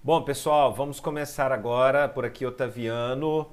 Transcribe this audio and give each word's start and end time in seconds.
Bom, 0.00 0.22
pessoal, 0.22 0.72
vamos 0.72 1.00
começar 1.00 1.50
agora 1.50 2.08
por 2.08 2.24
aqui, 2.24 2.46
Otaviano. 2.46 3.50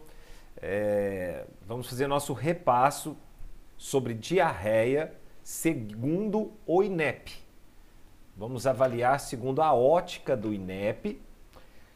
É, 0.61 1.43
vamos 1.65 1.89
fazer 1.89 2.05
nosso 2.05 2.33
repasso 2.33 3.17
sobre 3.75 4.14
diarreia 4.14 5.11
segundo 5.43 6.53
o 6.63 6.83
INEP. 6.83 7.33
Vamos 8.38 8.68
avaliar 8.68 9.20
segundo 9.20 9.59
a 9.59 9.73
ótica 9.73 10.38
do 10.38 10.54
INEP. 10.54 11.20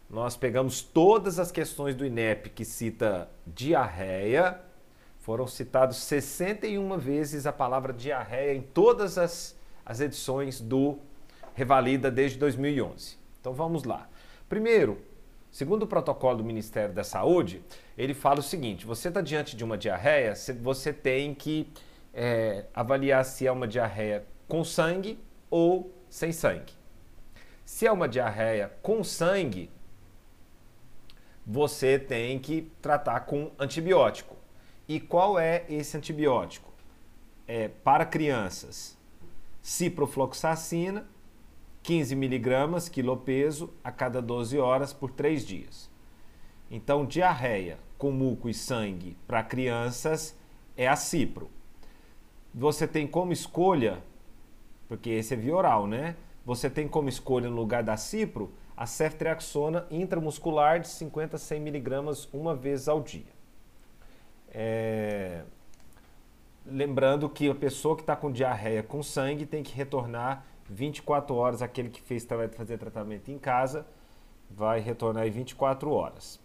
Nós 0.10 0.36
pegamos 0.36 0.82
todas 0.82 1.38
as 1.38 1.52
questões 1.52 1.94
do 1.94 2.04
INEP 2.04 2.50
que 2.50 2.66
cita 2.66 3.30
diarreia. 3.46 4.60
Foram 5.20 5.46
citados 5.46 5.98
61 5.98 6.98
vezes 6.98 7.46
a 7.46 7.54
palavra 7.54 7.94
diarreia 7.94 8.56
em 8.56 8.64
todas 8.64 9.20
as, 9.20 9.56
as 9.86 10.02
edições 10.02 10.60
do 10.60 10.98
Revalida 11.54 12.10
desde 12.10 12.40
2011. 12.40 13.16
Então 13.40 13.54
vamos 13.54 13.84
lá. 13.84 14.09
Primeiro, 14.50 15.00
segundo 15.52 15.84
o 15.84 15.88
protocolo 15.88 16.40
do 16.40 16.44
Ministério 16.44 16.94
da 16.94 17.04
Saúde, 17.04 17.64
ele 17.96 18.16
fala 18.16 18.40
o 18.40 18.44
seguinte: 18.44 18.84
você 18.84 19.10
está 19.10 19.22
diante 19.22 19.56
de 19.56 19.64
uma 19.64 19.78
diarreia, 19.78 20.34
você 20.60 20.92
tem 20.92 21.36
que 21.36 21.72
é, 22.12 22.66
avaliar 22.74 23.24
se 23.24 23.46
é 23.46 23.52
uma 23.52 23.68
diarreia 23.68 24.26
com 24.48 24.64
sangue 24.64 25.20
ou 25.52 25.94
sem 26.10 26.32
sangue. 26.32 26.74
Se 27.64 27.86
é 27.86 27.92
uma 27.92 28.10
diarreia 28.10 28.74
com 28.82 29.04
sangue, 29.04 29.70
você 31.46 32.00
tem 32.00 32.40
que 32.40 32.72
tratar 32.82 33.20
com 33.22 33.52
antibiótico. 33.60 34.36
E 34.88 35.00
qual 35.00 35.38
é 35.38 35.64
esse 35.70 35.96
antibiótico? 35.96 36.74
É, 37.48 37.68
para 37.68 38.04
crianças, 38.04 38.98
ciprofloxacina 39.62 41.08
15 41.90 42.16
miligramas 42.16 42.88
quilopeso 42.88 43.74
a 43.84 43.92
cada 43.92 44.22
12 44.22 44.60
horas 44.60 44.94
por 44.94 45.10
3 45.10 45.44
dias. 45.44 45.90
Então, 46.70 47.04
diarreia 47.04 47.80
com 47.98 48.12
muco 48.12 48.48
e 48.48 48.54
sangue 48.54 49.18
para 49.26 49.42
crianças 49.42 50.38
é 50.78 50.88
a 50.88 50.96
cipro. 50.96 51.50
Você 52.54 52.88
tem 52.88 53.08
como 53.08 53.34
escolha, 53.34 54.04
porque 54.88 55.10
esse 55.10 55.34
é 55.34 55.38
via 55.38 55.56
oral, 55.56 55.88
né? 55.88 56.16
Você 56.46 56.70
tem 56.70 56.88
como 56.88 57.10
escolha 57.10 57.50
no 57.50 57.56
lugar 57.56 57.82
da 57.82 57.98
cipro 57.98 58.54
a 58.78 58.86
ceftriaxona 58.86 59.88
intramuscular 59.90 60.80
de 60.80 60.90
50 60.90 61.38
a 61.38 61.40
100 61.40 61.60
miligramas 61.60 62.30
uma 62.32 62.54
vez 62.54 62.88
ao 62.88 63.02
dia. 63.02 63.34
É... 64.52 65.42
Lembrando 66.68 67.28
que 67.28 67.50
a 67.50 67.56
pessoa 67.56 67.96
que 67.96 68.04
está 68.04 68.16
com 68.16 68.32
diarreia 68.32 68.84
com 68.84 69.02
sangue 69.02 69.48
tem 69.48 69.64
que 69.64 69.76
retornar 69.76 70.46
24 70.70 71.36
horas, 71.36 71.62
aquele 71.62 71.90
que 71.90 72.02
fez 72.02 72.26
vai 72.26 72.48
fazer 72.48 72.78
tratamento 72.78 73.30
em 73.30 73.38
casa, 73.38 73.86
vai 74.50 74.80
retornar 74.80 75.28
em 75.28 75.32
24 75.32 75.92
horas. 75.92 76.40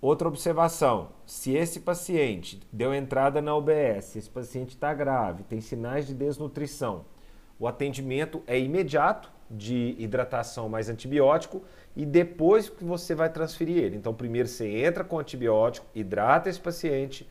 Outra 0.00 0.28
observação: 0.28 1.08
se 1.26 1.54
esse 1.54 1.80
paciente 1.80 2.60
deu 2.72 2.94
entrada 2.94 3.42
na 3.42 3.54
UBS, 3.56 4.16
esse 4.16 4.30
paciente 4.30 4.70
está 4.70 4.94
grave, 4.94 5.42
tem 5.42 5.60
sinais 5.60 6.06
de 6.06 6.14
desnutrição, 6.14 7.04
o 7.58 7.66
atendimento 7.66 8.42
é 8.46 8.58
imediato 8.58 9.30
de 9.50 9.96
hidratação 9.98 10.68
mais 10.68 10.88
antibiótico 10.88 11.62
e 11.96 12.04
depois 12.04 12.68
que 12.68 12.84
você 12.84 13.14
vai 13.14 13.30
transferir 13.30 13.78
ele. 13.78 13.96
Então, 13.96 14.14
primeiro 14.14 14.46
você 14.46 14.68
entra 14.68 15.02
com 15.02 15.18
antibiótico, 15.18 15.86
hidrata 15.94 16.48
esse 16.48 16.60
paciente 16.60 17.28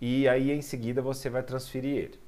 e 0.00 0.26
aí 0.26 0.50
em 0.50 0.62
seguida 0.62 1.02
você 1.02 1.30
vai 1.30 1.42
transferir 1.42 1.96
ele. 1.96 2.20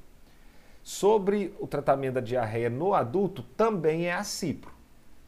Sobre 0.82 1.54
o 1.60 1.66
tratamento 1.66 2.14
da 2.14 2.20
diarreia 2.20 2.68
no 2.68 2.94
adulto, 2.94 3.42
também 3.42 4.06
é 4.06 4.12
a 4.12 4.24
cipro. 4.24 4.72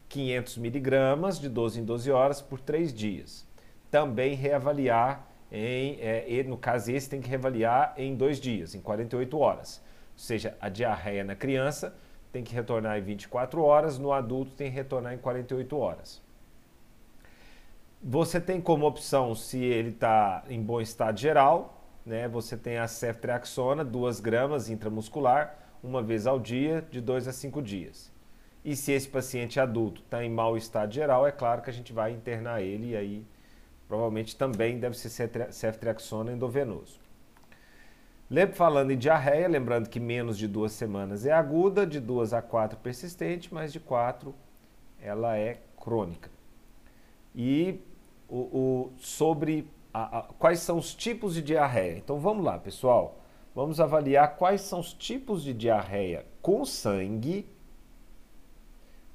500 0.09 0.59
miligramas 0.59 1.41
de 1.41 1.49
12 1.49 1.81
em 1.81 1.85
12 1.85 2.11
horas 2.11 2.41
por 2.41 2.61
3 2.61 2.93
dias. 2.93 3.47
Também 3.91 4.35
reavaliar 4.35 5.29
em, 5.57 5.99
é, 6.01 6.43
no 6.43 6.57
caso 6.57 6.91
esse 6.91 7.09
tem 7.09 7.21
que 7.21 7.29
reavaliar 7.29 7.95
em 7.97 8.17
dois 8.17 8.41
dias, 8.41 8.75
em 8.75 8.81
48 8.81 9.39
horas. 9.39 9.81
Ou 10.13 10.19
seja, 10.19 10.57
a 10.61 10.69
diarreia 10.69 11.23
na 11.23 11.37
criança 11.37 11.95
tem 12.33 12.43
que 12.43 12.53
retornar 12.53 12.99
em 12.99 13.03
24 13.03 13.63
horas, 13.63 13.97
no 13.97 14.13
adulto 14.13 14.53
tem 14.57 14.69
que 14.69 14.75
retornar 14.75 15.15
em 15.15 15.19
48 15.19 15.77
horas. 15.77 16.21
Você 18.03 18.41
tem 18.41 18.61
como 18.61 18.85
opção, 18.85 19.35
se 19.35 19.63
ele 19.63 19.91
está 19.91 20.43
em 20.49 20.61
bom 20.61 20.81
estado 20.81 21.19
geral, 21.19 21.84
né, 22.05 22.29
você 22.29 22.57
tem 22.57 22.79
a 22.79 22.87
ceftriaxona, 22.87 23.85
2 23.85 24.21
gramas 24.21 24.69
intramuscular, 24.69 25.57
uma 25.83 26.03
vez 26.03 26.27
ao 26.27 26.39
dia, 26.39 26.87
de 26.91 27.01
2 27.01 27.29
a 27.29 27.33
5 27.33 27.63
dias. 27.63 28.13
E 28.65 28.75
se 28.75 28.93
esse 28.93 29.09
paciente 29.09 29.61
adulto 29.61 30.01
está 30.01 30.25
em 30.25 30.31
mau 30.31 30.57
estado 30.57 30.93
geral, 30.93 31.27
é 31.27 31.33
claro 31.33 31.61
que 31.63 31.71
a 31.71 31.73
gente 31.73 31.93
vai 31.93 32.13
internar 32.13 32.63
ele 32.63 32.91
e 32.91 32.97
aí 32.97 33.27
provavelmente 33.87 34.35
também 34.35 34.79
deve 34.79 34.97
ser 34.97 35.31
ceftriaxona 35.51 36.33
endovenoso. 36.33 36.99
Lembra 38.31 38.57
falando 38.57 38.91
em 38.91 38.97
diarreia, 38.97 39.47
lembrando 39.47 39.89
que 39.89 40.01
menos 40.01 40.39
de 40.39 40.49
duas 40.49 40.73
semanas 40.73 41.27
é 41.27 41.33
aguda, 41.33 41.87
de 41.87 42.01
duas 42.01 42.33
a 42.33 42.41
quatro 42.41 42.79
persistente, 42.79 43.53
mas 43.53 43.71
de 43.71 43.79
quatro 43.79 44.35
ela 44.99 45.37
é 45.37 45.61
crônica. 45.79 46.31
E 47.35 47.79
o, 48.27 48.39
o 48.39 48.93
sobre 48.97 49.69
a, 49.95 50.19
a, 50.19 50.23
quais 50.23 50.59
são 50.59 50.77
os 50.77 50.93
tipos 50.93 51.35
de 51.35 51.43
diarreia. 51.43 51.97
Então 51.97 52.19
vamos 52.19 52.45
lá, 52.45 52.59
pessoal. 52.59 53.21
Vamos 53.55 53.79
avaliar 53.81 54.35
quais 54.37 54.63
são 54.63 54.81
os 54.81 54.93
tipos 54.93 55.45
de 55.45 55.55
diarreia 55.55 56.27
com 56.43 56.65
sangue, 56.65 57.49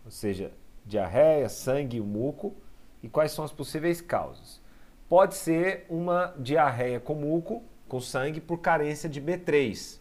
ou 0.05 0.09
seja, 0.09 0.53
diarreia, 0.85 1.49
sangue 1.49 1.97
e 1.97 2.01
muco, 2.01 2.55
e 3.03 3.09
quais 3.09 3.33
são 3.33 3.43
as 3.43 3.51
possíveis 3.51 3.99
causas. 3.99 4.61
Pode 5.09 5.35
ser 5.35 5.85
uma 5.89 6.33
diarreia 6.39 6.99
com 6.99 7.15
muco, 7.15 7.61
com 7.87 7.99
sangue, 7.99 8.39
por 8.39 8.59
carência 8.59 9.09
de 9.09 9.21
B3, 9.21 9.99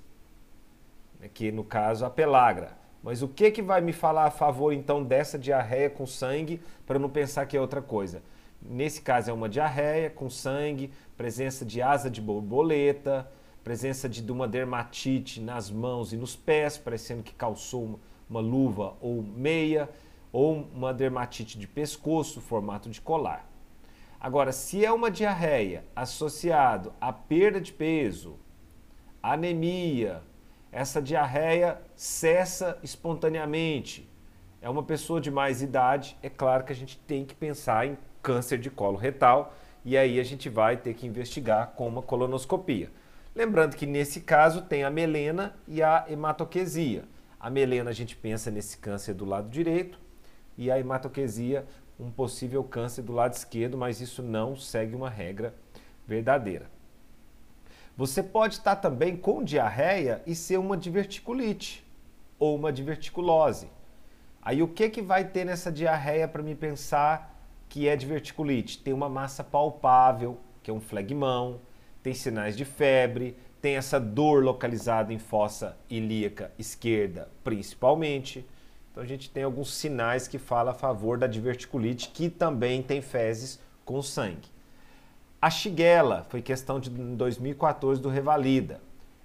né, 1.19 1.29
que 1.33 1.51
no 1.51 1.65
caso 1.65 2.05
a 2.05 2.11
pelagra. 2.11 2.79
Mas 3.03 3.23
o 3.23 3.29
que, 3.29 3.51
que 3.51 3.63
vai 3.63 3.81
me 3.81 3.93
falar 3.93 4.27
a 4.27 4.31
favor 4.31 4.73
então 4.73 5.03
dessa 5.03 5.39
diarreia 5.39 5.91
com 5.91 6.07
sangue, 6.07 6.61
para 6.87 6.99
não 6.99 7.11
pensar 7.11 7.47
que 7.47 7.57
é 7.57 7.61
outra 7.61 7.83
coisa? 7.83 8.23
Nesse 8.61 9.01
caso 9.01 9.31
é 9.31 9.33
uma 9.33 9.49
diarreia 9.49 10.11
com 10.11 10.29
sangue, 10.29 10.91
presença 11.17 11.65
de 11.65 11.81
asa 11.81 12.11
de 12.11 12.21
borboleta, 12.21 13.31
presença 13.63 14.09
de 14.09 14.23
uma 14.31 14.49
dermatite 14.49 15.41
nas 15.41 15.71
mãos 15.71 16.13
e 16.13 16.17
nos 16.17 16.35
pés, 16.35 16.77
parecendo 16.77 17.23
que 17.23 17.35
calçou 17.35 18.01
uma 18.29 18.41
luva 18.41 18.97
ou 19.01 19.23
meia, 19.23 19.89
ou 20.33 20.69
uma 20.75 20.93
dermatite 20.93 21.59
de 21.59 21.67
pescoço, 21.67 22.41
formato 22.41 22.91
de 22.91 23.01
colar. 23.01 23.49
Agora, 24.21 24.53
se 24.53 24.85
é 24.85 24.93
uma 24.93 25.11
diarreia 25.11 25.85
associado 25.95 26.93
à 27.01 27.13
perda 27.13 27.61
de 27.61 27.73
peso, 27.73 28.37
anemia, 29.23 30.23
essa 30.73 31.01
diarreia 31.01 31.81
cessa 31.95 32.79
espontaneamente, 32.83 34.09
é 34.61 34.69
uma 34.69 34.83
pessoa 34.83 35.21
de 35.21 35.31
mais 35.31 35.63
idade, 35.63 36.17
é 36.21 36.29
claro 36.29 36.65
que 36.65 36.73
a 36.73 36.77
gente 36.77 36.99
tem 36.99 37.25
que 37.25 37.35
pensar 37.35 37.87
em 37.87 37.97
câncer 38.29 38.59
de 38.59 38.69
colo 38.69 38.99
retal 38.99 39.55
e 39.83 39.97
aí 39.97 40.21
a 40.21 40.23
gente 40.23 40.51
vai 40.51 40.77
ter 40.77 40.93
que 40.93 41.07
investigar 41.07 41.69
com 41.69 41.89
uma 41.89 42.03
colonoscopia. 42.03 42.91
Lembrando 43.35 43.75
que 43.75 43.87
nesse 43.87 44.21
caso 44.21 44.61
tem 44.61 44.85
a 44.85 44.91
melena 44.91 45.57
e 45.67 45.83
a 45.83 46.05
hematoquesia. 46.07 47.05
A 47.41 47.49
melena 47.49 47.89
a 47.89 47.95
gente 47.95 48.15
pensa 48.15 48.51
nesse 48.51 48.77
câncer 48.77 49.15
do 49.15 49.25
lado 49.25 49.49
direito 49.49 49.99
e 50.59 50.71
a 50.71 50.79
hematoquesia 50.79 51.65
um 51.99 52.11
possível 52.11 52.63
câncer 52.63 53.01
do 53.01 53.15
lado 53.15 53.33
esquerdo, 53.33 53.79
mas 53.79 53.99
isso 54.03 54.23
não 54.23 54.55
segue 54.55 54.95
uma 54.95 55.09
regra 55.09 55.55
verdadeira. 56.07 56.67
Você 57.97 58.23
pode 58.23 58.57
estar 58.57 58.77
também 58.77 59.17
com 59.17 59.43
diarreia 59.43 60.21
e 60.27 60.35
ser 60.35 60.59
uma 60.59 60.77
diverticulite 60.77 61.83
ou 62.39 62.55
uma 62.55 62.71
diverticulose. 62.71 63.71
Aí 64.43 64.63
o 64.63 64.69
que 64.69 64.91
que 64.91 65.01
vai 65.01 65.25
ter 65.25 65.47
nessa 65.47 65.73
diarreia 65.73 66.29
para 66.29 66.43
me 66.43 66.55
pensar 66.55 67.38
que 67.69 67.89
é 67.89 67.97
diverticulite? 67.97 68.79
Tem 68.79 68.93
uma 68.93 69.09
massa 69.09 69.45
palpável, 69.45 70.39
que 70.63 70.71
é 70.71 70.75
um 70.75 70.81
flegmão, 70.81 71.61
tem 72.03 72.15
sinais 72.15 72.57
de 72.57 72.65
febre, 72.65 73.37
tem 73.61 73.77
essa 73.77 73.99
dor 73.99 74.43
localizada 74.43 75.13
em 75.13 75.19
fossa 75.19 75.77
ilíaca 75.91 76.53
esquerda, 76.59 77.29
principalmente. 77.43 78.47
Então 78.91 79.03
a 79.03 79.07
gente 79.07 79.31
tem 79.31 79.43
alguns 79.43 79.75
sinais 79.75 80.27
que 80.27 80.39
falam 80.39 80.73
a 80.73 80.75
favor 80.75 81.19
da 81.19 81.27
diverticulite, 81.27 82.09
que 82.09 82.31
também 82.31 82.83
tem 82.83 83.03
fezes 83.03 83.61
com 83.85 84.01
sangue. 84.03 84.49
A 85.41 85.51
Shigella 85.51 86.27
foi 86.29 86.43
questão 86.43 86.81
de 86.81 86.91
2014 86.91 88.01
do 88.01 88.09
Revalida. 88.09 88.81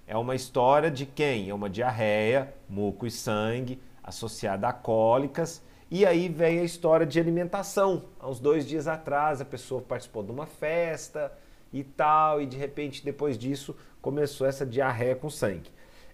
É 0.06 0.16
uma 0.16 0.34
história 0.34 0.90
de 0.90 1.06
quem? 1.06 1.48
É 1.48 1.54
uma 1.54 1.70
diarreia, 1.70 2.54
muco 2.68 3.06
e 3.06 3.10
sangue 3.10 3.80
associada 4.02 4.68
a 4.68 4.72
cólicas 4.72 5.62
e 5.90 6.04
aí 6.06 6.28
vem 6.28 6.60
a 6.60 6.64
história 6.64 7.06
de 7.06 7.20
alimentação. 7.20 8.04
Há 8.18 8.28
uns 8.28 8.40
dois 8.40 8.66
dias 8.66 8.88
atrás, 8.88 9.40
a 9.40 9.44
pessoa 9.44 9.82
participou 9.82 10.22
de 10.22 10.32
uma 10.32 10.46
festa 10.46 11.32
e 11.72 11.84
tal, 11.84 12.40
e 12.40 12.46
de 12.46 12.56
repente, 12.56 13.04
depois 13.04 13.36
disso, 13.36 13.76
começou 14.00 14.46
essa 14.46 14.64
diarreia 14.64 15.14
com 15.14 15.28
sangue. 15.28 15.70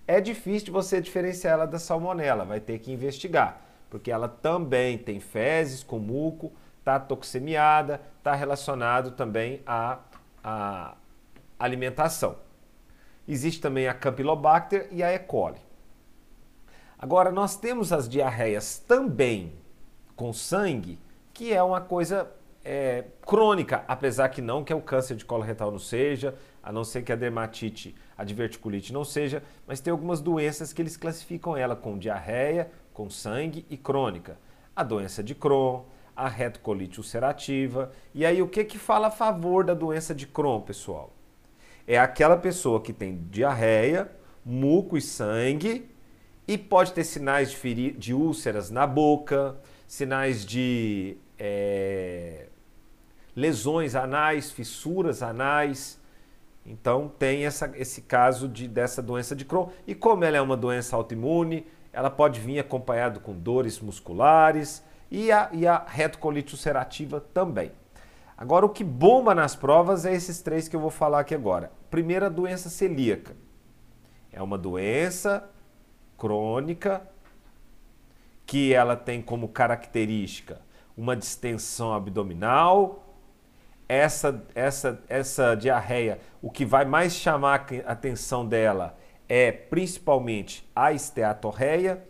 É 0.06 0.20
difícil 0.20 0.66
de 0.66 0.70
você 0.70 1.00
diferenciar 1.00 1.54
ela 1.54 1.66
da 1.66 1.78
salmonela, 1.78 2.44
vai 2.44 2.60
ter 2.60 2.78
que 2.78 2.92
investigar. 2.92 3.62
porque 3.88 4.10
ela 4.10 4.28
também 4.28 4.96
tem 4.96 5.18
fezes 5.18 5.82
com 5.82 5.98
muco, 5.98 6.52
está 6.78 6.98
toxemiada, 7.00 8.00
está 8.18 8.34
relacionado 8.34 9.10
também 9.10 9.60
à, 9.66 9.98
à 10.44 10.94
alimentação. 11.58 12.36
Existe 13.26 13.60
também 13.60 13.88
a 13.88 13.94
Campylobacter 13.94 14.88
e 14.92 15.02
a 15.02 15.12
E. 15.12 15.18
coli. 15.18 15.58
Agora, 16.98 17.32
nós 17.32 17.56
temos 17.56 17.92
as 17.92 18.08
diarreias 18.08 18.78
também 18.78 19.52
com 20.20 20.34
sangue, 20.34 20.98
que 21.32 21.50
é 21.50 21.62
uma 21.62 21.80
coisa 21.80 22.30
é, 22.62 23.06
crônica, 23.24 23.82
apesar 23.88 24.28
que 24.28 24.42
não 24.42 24.62
que 24.62 24.70
é 24.70 24.76
o 24.76 24.82
câncer 24.82 25.16
de 25.16 25.24
colo 25.24 25.42
retal 25.42 25.70
não 25.70 25.78
seja, 25.78 26.34
a 26.62 26.70
não 26.70 26.84
ser 26.84 27.02
que 27.02 27.10
a 27.10 27.16
dermatite, 27.16 27.96
a 28.18 28.22
diverticulite 28.22 28.92
não 28.92 29.02
seja, 29.02 29.42
mas 29.66 29.80
tem 29.80 29.90
algumas 29.90 30.20
doenças 30.20 30.74
que 30.74 30.82
eles 30.82 30.94
classificam 30.94 31.56
ela 31.56 31.74
com 31.74 31.96
diarreia, 31.96 32.70
com 32.92 33.08
sangue 33.08 33.64
e 33.70 33.78
crônica. 33.78 34.36
A 34.76 34.82
doença 34.82 35.22
de 35.22 35.34
Crohn, 35.34 35.84
a 36.14 36.28
retocolite 36.28 37.00
ulcerativa. 37.00 37.90
E 38.14 38.26
aí 38.26 38.42
o 38.42 38.48
que 38.48 38.62
que 38.62 38.76
fala 38.76 39.06
a 39.06 39.10
favor 39.10 39.64
da 39.64 39.72
doença 39.72 40.14
de 40.14 40.26
Crohn, 40.26 40.60
pessoal? 40.60 41.14
É 41.86 41.98
aquela 41.98 42.36
pessoa 42.36 42.78
que 42.82 42.92
tem 42.92 43.26
diarreia, 43.30 44.12
muco 44.44 44.98
e 44.98 45.00
sangue 45.00 45.88
e 46.46 46.58
pode 46.58 46.92
ter 46.92 47.04
sinais 47.04 47.50
de, 47.50 47.92
de 47.92 48.12
úlceras 48.12 48.70
na 48.70 48.86
boca, 48.86 49.56
sinais 49.90 50.46
de 50.46 51.16
é, 51.36 52.46
lesões 53.34 53.96
anais, 53.96 54.48
fissuras 54.48 55.20
anais. 55.20 56.00
Então 56.64 57.08
tem 57.18 57.44
essa, 57.44 57.72
esse 57.74 58.02
caso 58.02 58.46
de, 58.46 58.68
dessa 58.68 59.02
doença 59.02 59.34
de 59.34 59.44
Crohn. 59.44 59.68
E 59.88 59.92
como 59.92 60.22
ela 60.22 60.36
é 60.36 60.40
uma 60.40 60.56
doença 60.56 60.94
autoimune, 60.94 61.66
ela 61.92 62.08
pode 62.08 62.38
vir 62.38 62.60
acompanhado 62.60 63.18
com 63.18 63.34
dores 63.34 63.80
musculares 63.80 64.80
e 65.10 65.32
a, 65.32 65.50
e 65.52 65.66
a 65.66 65.84
retocolite 65.84 66.54
ulcerativa 66.54 67.20
também. 67.20 67.72
Agora, 68.38 68.64
o 68.64 68.70
que 68.70 68.84
bomba 68.84 69.34
nas 69.34 69.56
provas 69.56 70.06
é 70.06 70.14
esses 70.14 70.40
três 70.40 70.68
que 70.68 70.76
eu 70.76 70.80
vou 70.80 70.90
falar 70.90 71.18
aqui 71.18 71.34
agora. 71.34 71.72
Primeiro, 71.90 72.26
a 72.26 72.28
doença 72.28 72.70
celíaca. 72.70 73.34
É 74.30 74.40
uma 74.40 74.56
doença 74.56 75.50
crônica 76.16 77.02
que 78.50 78.74
ela 78.74 78.96
tem 78.96 79.22
como 79.22 79.46
característica 79.46 80.60
uma 80.96 81.14
distensão 81.14 81.94
abdominal. 81.94 83.14
Essa, 83.88 84.44
essa, 84.56 85.00
essa 85.08 85.54
diarreia, 85.54 86.18
o 86.42 86.50
que 86.50 86.64
vai 86.64 86.84
mais 86.84 87.12
chamar 87.12 87.68
a 87.86 87.92
atenção 87.92 88.44
dela 88.44 88.98
é 89.28 89.52
principalmente 89.52 90.68
a 90.74 90.92
esteatorreia. 90.92 92.04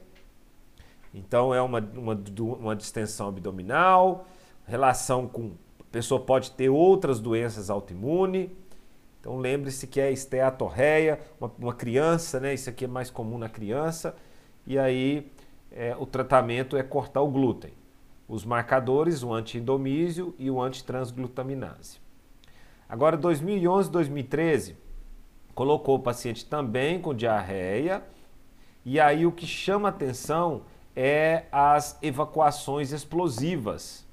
Então 1.13 1.55
é 1.55 1.61
uma, 1.61 1.79
uma, 1.95 2.19
uma 2.39 2.75
distensão 2.75 3.29
abdominal, 3.29 4.27
relação 4.67 5.29
com. 5.29 5.53
A 5.79 5.93
pessoa 5.93 6.23
pode 6.23 6.53
ter 6.53 6.71
outras 6.71 7.21
doenças 7.21 7.69
autoimunes. 7.69 8.49
Então 9.21 9.37
lembre-se 9.37 9.87
que 9.87 10.01
é 10.01 10.11
esteatorreia, 10.11 11.21
uma, 11.39 11.53
uma, 11.59 11.75
criança, 11.75 12.41
né? 12.41 12.55
Isso 12.55 12.71
aqui 12.71 12.87
é 12.87 12.89
mais 12.89 13.11
comum 13.11 13.37
na 13.37 13.51
criança. 13.51 14.17
E 14.67 14.79
aí 14.79 15.31
é, 15.73 15.97
o 15.99 16.07
tratamento 16.07 16.77
é 16.77 16.83
cortar 16.83 17.21
o 17.21 17.29
glúten 17.29 17.73
os 18.31 18.45
marcadores, 18.45 19.25
o 19.25 19.35
anti-indomísio 19.35 20.37
e 20.39 20.49
o 20.49 20.63
antitransglutaminase. 20.63 21.99
Agora, 22.89 23.17
2011 23.17 23.91
2013, 23.91 24.77
colocou 25.53 25.97
o 25.97 26.01
paciente 26.01 26.47
também 26.47 27.01
com 27.01 27.13
diarreia, 27.13 28.05
e 28.85 29.01
aí 29.01 29.27
o 29.27 29.33
que 29.33 29.47
chama 29.47 29.89
atenção 29.89 30.63
é 30.95 31.47
as 31.51 31.99
evacuações 32.01 32.93
explosivas. 32.93 34.07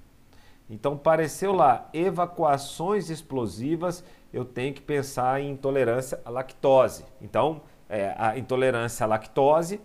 Então, 0.68 0.98
pareceu 0.98 1.53
lá, 1.53 1.88
evacuações 1.94 3.12
explosivas, 3.12 4.03
eu 4.33 4.44
tenho 4.44 4.74
que 4.74 4.81
pensar 4.81 5.39
em 5.39 5.51
intolerância 5.51 6.19
à 6.25 6.31
lactose. 6.31 7.06
Então, 7.21 7.62
é, 7.88 8.15
a 8.18 8.36
intolerância 8.36 9.03
à 9.03 9.07
lactose 9.07 9.80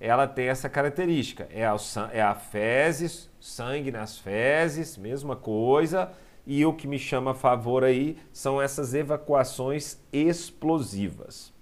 ela 0.00 0.26
tem 0.26 0.48
essa 0.48 0.68
característica. 0.68 1.48
É 1.50 1.66
a, 1.66 1.76
é 2.12 2.22
a 2.22 2.34
fezes, 2.34 3.28
sangue 3.40 3.90
nas 3.90 4.18
fezes, 4.18 4.96
mesma 4.96 5.34
coisa. 5.34 6.12
E 6.46 6.64
o 6.64 6.72
que 6.72 6.86
me 6.86 6.98
chama 6.98 7.32
a 7.32 7.34
favor 7.34 7.84
aí 7.84 8.16
são 8.32 8.62
essas 8.62 8.94
evacuações 8.94 9.98
explosivas. 10.12 11.52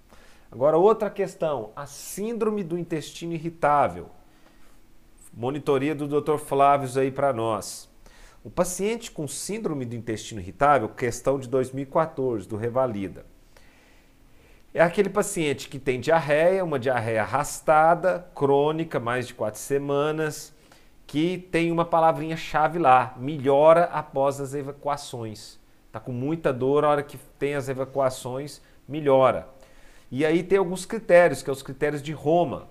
Agora, 0.51 0.77
outra 0.77 1.09
questão, 1.09 1.71
a 1.75 1.85
síndrome 1.85 2.63
do 2.63 2.77
intestino 2.77 3.33
irritável. 3.33 4.09
Monitoria 5.33 5.93
do 5.93 6.07
Dr. 6.07 6.37
Flávio 6.37 6.89
aí 6.99 7.11
para 7.11 7.33
nós. 7.33 7.89
O 8.43 8.49
paciente 8.49 9.11
com 9.11 9.27
síndrome 9.27 9.83
do 9.83 9.95
intestino 9.95 10.39
irritável, 10.39 10.87
questão 10.87 11.37
de 11.37 11.49
2014, 11.49 12.47
do 12.47 12.55
Revalida 12.55 13.25
é 14.77 14.83
aquele 14.83 15.09
paciente 15.09 15.69
que 15.69 15.79
tem 15.79 15.99
diarreia, 15.99 16.63
uma 16.63 16.77
diarreia 16.77 17.23
arrastada, 17.23 18.27
crônica, 18.35 18.99
mais 18.99 19.25
de 19.25 19.33
quatro 19.33 19.59
semanas, 19.59 20.53
que 21.07 21.39
tem 21.51 21.71
uma 21.71 21.83
palavrinha-chave 21.83 22.77
lá, 22.77 23.15
melhora 23.17 23.85
após 23.85 24.39
as 24.39 24.53
evacuações. 24.53 25.59
Está 25.87 25.99
com 25.99 26.11
muita 26.11 26.53
dor, 26.53 26.85
a 26.85 26.89
hora 26.89 27.01
que 27.01 27.17
tem 27.39 27.55
as 27.55 27.67
evacuações, 27.67 28.61
melhora. 28.87 29.49
E 30.11 30.23
aí 30.23 30.43
tem 30.43 30.59
alguns 30.59 30.85
critérios, 30.85 31.39
que 31.39 31.45
são 31.45 31.53
é 31.53 31.55
os 31.55 31.63
critérios 31.63 32.03
de 32.03 32.11
Roma. 32.11 32.67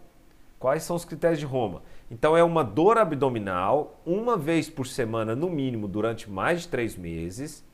Quais 0.60 0.84
são 0.84 0.94
os 0.94 1.04
critérios 1.04 1.40
de 1.40 1.44
Roma? 1.44 1.82
Então 2.08 2.36
é 2.36 2.44
uma 2.44 2.62
dor 2.62 2.98
abdominal, 2.98 4.00
uma 4.06 4.36
vez 4.36 4.70
por 4.70 4.86
semana 4.86 5.34
no 5.34 5.50
mínimo, 5.50 5.88
durante 5.88 6.30
mais 6.30 6.62
de 6.62 6.68
três 6.68 6.94
meses, 6.94 7.64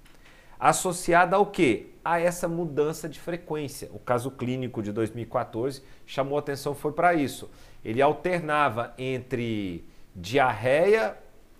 associada 0.62 1.34
ao 1.34 1.46
quê? 1.46 1.86
A 2.04 2.20
essa 2.20 2.46
mudança 2.46 3.08
de 3.08 3.18
frequência. 3.18 3.90
O 3.92 3.98
caso 3.98 4.30
clínico 4.30 4.80
de 4.80 4.92
2014 4.92 5.82
chamou 6.06 6.38
atenção 6.38 6.72
foi 6.72 6.92
para 6.92 7.14
isso. 7.14 7.50
Ele 7.84 8.00
alternava 8.00 8.94
entre 8.96 9.84
diarreia 10.14 11.16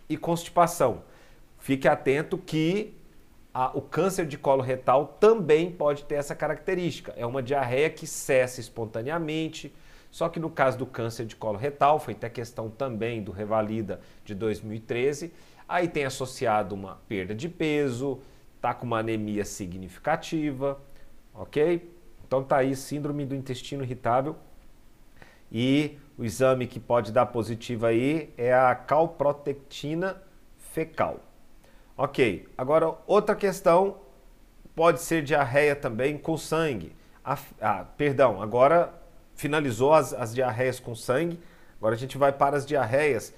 e 0.08 0.16
constipação. 0.16 1.02
Fique 1.58 1.88
atento 1.88 2.38
que 2.38 2.94
a, 3.52 3.76
o 3.76 3.82
câncer 3.82 4.25
de 4.25 4.38
colo 4.38 4.62
retal 4.62 5.16
também 5.19 5.69
pode 5.70 6.05
ter 6.05 6.14
essa 6.14 6.34
característica. 6.34 7.12
É 7.16 7.26
uma 7.26 7.43
diarreia 7.43 7.90
que 7.90 8.06
cessa 8.06 8.60
espontaneamente. 8.60 9.75
Só 10.12 10.28
que 10.28 10.38
no 10.38 10.48
caso 10.48 10.78
do 10.78 10.87
câncer 10.87 11.26
de 11.26 11.34
colo 11.34 11.58
retal, 11.58 11.98
foi 11.98 12.14
até 12.14 12.31
questão 12.31 12.70
também 12.70 13.20
do 13.20 13.32
Revalida 13.32 14.00
de 14.25 14.34
2013, 14.34 15.32
aí 15.66 15.88
tem 15.88 16.05
associado 16.05 16.75
uma 16.75 17.00
perda 17.08 17.34
de 17.34 17.48
peso, 17.48 18.20
está 18.62 18.72
com 18.72 18.86
uma 18.86 19.00
anemia 19.00 19.44
significativa, 19.44 20.81
ok? 21.34 21.92
Então 22.24 22.44
tá 22.44 22.58
aí 22.58 22.76
síndrome 22.76 23.26
do 23.26 23.34
intestino 23.34 23.82
irritável 23.82 24.36
e 25.50 25.98
o 26.16 26.24
exame 26.24 26.69
que 26.69 26.78
pode 26.78 27.10
dar 27.10 27.26
positivo 27.26 27.86
aí 27.86 28.32
é 28.38 28.54
a 28.54 28.72
calprotectina 28.76 30.22
fecal. 30.72 31.19
Ok, 31.96 32.48
agora 32.56 32.96
outra 33.04 33.34
questão 33.34 33.96
pode 34.76 35.00
ser 35.00 35.24
diarreia 35.24 35.74
também 35.74 36.16
com 36.16 36.38
sangue. 36.38 36.94
Ah, 37.60 37.84
perdão, 37.96 38.40
agora 38.40 38.94
finalizou 39.34 39.92
as, 39.92 40.14
as 40.14 40.32
diarreias 40.32 40.78
com 40.78 40.94
sangue, 40.94 41.40
agora 41.78 41.96
a 41.96 41.98
gente 41.98 42.16
vai 42.16 42.32
para 42.32 42.56
as 42.56 42.64
diarreias 42.64 43.34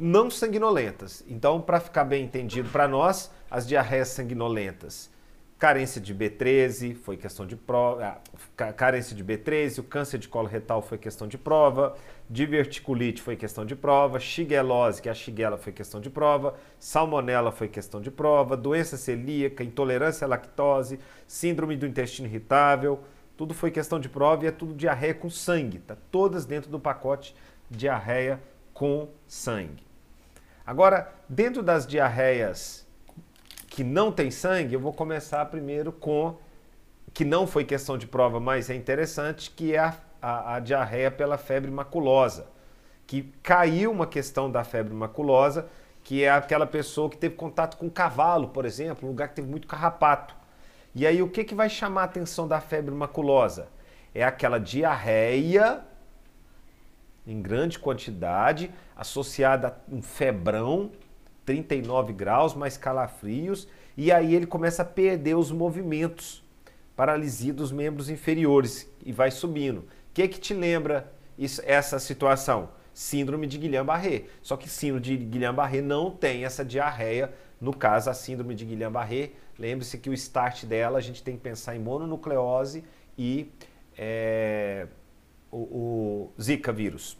não 0.00 0.30
sanguinolentas. 0.30 1.22
Então, 1.28 1.60
para 1.60 1.78
ficar 1.78 2.04
bem 2.04 2.24
entendido 2.24 2.70
para 2.70 2.88
nós, 2.88 3.30
as 3.50 3.68
diarreias 3.68 4.08
sanguinolentas, 4.08 5.10
carência 5.58 6.00
de 6.00 6.14
B13 6.14 6.94
foi 6.94 7.18
questão 7.18 7.46
de 7.46 7.54
prova, 7.54 8.18
ah, 8.56 8.72
carência 8.72 9.14
de 9.14 9.22
B13, 9.22 9.80
o 9.80 9.82
câncer 9.82 10.16
de 10.16 10.26
colo 10.26 10.48
retal 10.48 10.80
foi 10.80 10.96
questão 10.96 11.28
de 11.28 11.36
prova, 11.36 11.94
diverticulite 12.30 13.20
foi 13.20 13.36
questão 13.36 13.66
de 13.66 13.76
prova, 13.76 14.18
shigellose, 14.18 15.02
que 15.02 15.08
é 15.10 15.12
a 15.12 15.14
shigella 15.14 15.58
foi 15.58 15.70
questão 15.70 16.00
de 16.00 16.08
prova, 16.08 16.54
salmonela 16.78 17.52
foi 17.52 17.68
questão 17.68 18.00
de 18.00 18.10
prova, 18.10 18.56
doença 18.56 18.96
celíaca, 18.96 19.62
intolerância 19.62 20.24
à 20.24 20.28
lactose, 20.28 20.98
síndrome 21.26 21.76
do 21.76 21.86
intestino 21.86 22.26
irritável, 22.26 23.00
tudo 23.36 23.52
foi 23.52 23.70
questão 23.70 24.00
de 24.00 24.08
prova 24.08 24.44
e 24.44 24.48
é 24.48 24.50
tudo 24.50 24.72
diarreia 24.72 25.12
com 25.12 25.28
sangue, 25.28 25.78
tá 25.80 25.94
todas 26.10 26.46
dentro 26.46 26.70
do 26.70 26.80
pacote 26.80 27.36
diarreia 27.70 28.40
com 28.72 29.10
sangue. 29.28 29.89
Agora, 30.66 31.12
dentro 31.28 31.62
das 31.62 31.86
diarreias 31.86 32.86
que 33.68 33.84
não 33.84 34.12
tem 34.12 34.30
sangue, 34.30 34.74
eu 34.74 34.80
vou 34.80 34.92
começar 34.92 35.44
primeiro 35.46 35.92
com 35.92 36.36
que 37.12 37.24
não 37.24 37.46
foi 37.46 37.64
questão 37.64 37.96
de 37.98 38.06
prova, 38.06 38.38
mas 38.38 38.70
é 38.70 38.74
interessante, 38.74 39.50
que 39.50 39.74
é 39.74 39.78
a, 39.78 39.96
a, 40.20 40.54
a 40.56 40.60
diarreia 40.60 41.10
pela 41.10 41.36
febre 41.36 41.70
maculosa, 41.70 42.46
que 43.06 43.32
caiu 43.42 43.90
uma 43.90 44.06
questão 44.06 44.50
da 44.50 44.62
febre 44.62 44.94
maculosa, 44.94 45.68
que 46.02 46.24
é 46.24 46.30
aquela 46.30 46.66
pessoa 46.66 47.10
que 47.10 47.16
teve 47.16 47.34
contato 47.34 47.76
com 47.76 47.90
cavalo, 47.90 48.48
por 48.48 48.64
exemplo, 48.64 49.06
um 49.06 49.10
lugar 49.10 49.28
que 49.28 49.36
teve 49.36 49.48
muito 49.48 49.66
carrapato. 49.66 50.34
E 50.94 51.06
aí 51.06 51.22
o 51.22 51.28
que, 51.28 51.44
que 51.44 51.54
vai 51.54 51.68
chamar 51.68 52.02
a 52.02 52.04
atenção 52.04 52.48
da 52.48 52.60
febre 52.60 52.94
maculosa? 52.94 53.68
É 54.14 54.24
aquela 54.24 54.58
diarreia 54.58 55.84
em 57.26 57.40
grande 57.40 57.78
quantidade, 57.78 58.70
associada 58.96 59.68
a 59.68 59.94
um 59.94 60.02
febrão, 60.02 60.90
39 61.44 62.12
graus, 62.12 62.54
mais 62.54 62.76
calafrios, 62.76 63.66
e 63.96 64.12
aí 64.12 64.34
ele 64.34 64.46
começa 64.46 64.82
a 64.82 64.84
perder 64.84 65.36
os 65.36 65.50
movimentos, 65.50 66.42
paralisia 66.96 67.52
dos 67.52 67.72
membros 67.72 68.08
inferiores 68.08 68.90
e 69.04 69.12
vai 69.12 69.30
subindo. 69.30 69.78
O 69.78 69.84
que 70.14 70.28
que 70.28 70.40
te 70.40 70.54
lembra 70.54 71.12
isso, 71.38 71.62
essa 71.64 71.98
situação? 71.98 72.70
Síndrome 72.92 73.46
de 73.46 73.58
Guillain-Barré. 73.58 74.24
Só 74.42 74.56
que 74.56 74.68
síndrome 74.68 75.00
de 75.00 75.16
Guillain-Barré 75.16 75.80
não 75.80 76.10
tem 76.10 76.44
essa 76.44 76.64
diarreia, 76.64 77.32
no 77.60 77.74
caso 77.74 78.10
a 78.10 78.14
síndrome 78.14 78.54
de 78.54 78.64
Guillain-Barré. 78.64 79.30
Lembre-se 79.58 79.98
que 79.98 80.10
o 80.10 80.14
start 80.14 80.64
dela 80.64 80.98
a 80.98 81.00
gente 81.00 81.22
tem 81.22 81.36
que 81.36 81.42
pensar 81.42 81.76
em 81.76 81.78
mononucleose 81.78 82.84
e 83.16 83.50
é, 83.96 84.86
o, 85.50 85.58
o 85.58 86.32
Zika 86.40 86.72
vírus. 86.72 87.18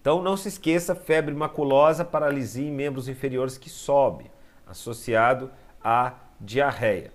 Então 0.00 0.22
não 0.22 0.36
se 0.36 0.48
esqueça, 0.48 0.94
febre 0.94 1.34
maculosa, 1.34 2.04
paralisia 2.04 2.66
em 2.66 2.72
membros 2.72 3.08
inferiores 3.08 3.56
que 3.56 3.70
sobe, 3.70 4.30
associado 4.66 5.50
à 5.82 6.14
diarreia. 6.40 7.12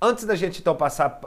Antes 0.00 0.26
da 0.26 0.34
gente 0.34 0.60
então 0.60 0.76
passar 0.76 1.18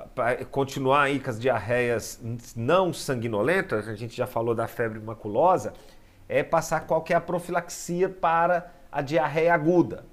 continuar 0.52 1.04
aí 1.04 1.20
com 1.20 1.32
as 1.32 1.40
diarreias 1.40 2.22
não 2.56 2.94
sanguinolentas, 2.94 3.88
a 3.88 3.96
gente 3.96 4.16
já 4.16 4.28
falou 4.28 4.54
da 4.54 4.68
febre 4.68 5.00
maculosa, 5.00 5.74
é 6.30 6.44
passar 6.44 6.82
qual 6.82 7.04
é 7.10 7.14
a 7.16 7.22
profilaxia 7.22 8.08
para 8.08 8.72
a 8.92 9.02
diarreia 9.02 9.54
aguda. 9.54 10.06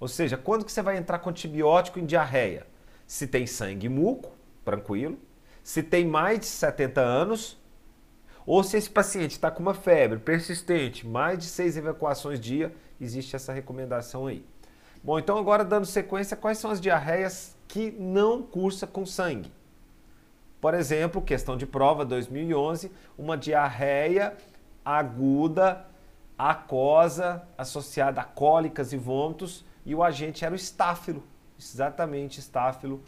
Ou 0.00 0.08
seja, 0.08 0.38
quando 0.38 0.64
que 0.64 0.72
você 0.72 0.80
vai 0.80 0.96
entrar 0.96 1.18
com 1.18 1.28
antibiótico 1.28 1.98
em 1.98 2.06
diarreia? 2.06 2.66
Se 3.06 3.26
tem 3.26 3.46
sangue 3.46 3.86
e 3.86 3.90
muco, 3.90 4.32
tranquilo. 4.64 5.18
Se 5.62 5.82
tem 5.82 6.04
mais 6.06 6.40
de 6.40 6.46
70 6.46 7.00
anos, 7.00 7.58
ou 8.44 8.64
se 8.64 8.76
esse 8.76 8.90
paciente 8.90 9.32
está 9.32 9.50
com 9.50 9.62
uma 9.62 9.74
febre 9.74 10.18
persistente, 10.18 11.06
mais 11.06 11.38
de 11.38 11.44
seis 11.44 11.76
evacuações 11.76 12.40
dia, 12.40 12.74
existe 13.00 13.36
essa 13.36 13.52
recomendação 13.52 14.26
aí. 14.26 14.44
Bom, 15.02 15.18
então 15.18 15.38
agora 15.38 15.64
dando 15.64 15.86
sequência, 15.86 16.36
quais 16.36 16.58
são 16.58 16.70
as 16.70 16.80
diarreias 16.80 17.56
que 17.68 17.90
não 17.92 18.42
cursa 18.42 18.86
com 18.86 19.06
sangue? 19.06 19.52
Por 20.60 20.74
exemplo, 20.74 21.20
questão 21.20 21.56
de 21.56 21.66
prova 21.66 22.04
2011, 22.04 22.90
uma 23.18 23.36
diarreia 23.36 24.36
aguda, 24.84 25.84
aquosa, 26.38 27.42
associada 27.56 28.20
a 28.20 28.24
cólicas 28.24 28.92
e 28.92 28.96
vômitos, 28.96 29.64
e 29.84 29.94
o 29.94 30.02
agente 30.02 30.44
era 30.44 30.52
o 30.52 30.56
estáfilo. 30.56 31.22
Exatamente, 31.58 32.40
estáfilo 32.40 33.02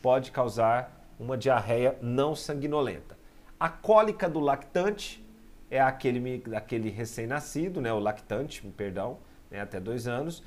pode 0.00 0.30
causar 0.30 0.99
uma 1.20 1.36
diarreia 1.36 1.96
não 2.00 2.34
sanguinolenta. 2.34 3.16
A 3.58 3.68
cólica 3.68 4.28
do 4.28 4.40
lactante 4.40 5.24
é 5.70 5.80
aquele, 5.80 6.42
aquele 6.56 6.88
recém-nascido, 6.88 7.80
né, 7.80 7.92
o 7.92 7.98
lactante, 7.98 8.66
perdão, 8.76 9.18
né, 9.50 9.60
até 9.60 9.78
dois 9.78 10.08
anos. 10.08 10.42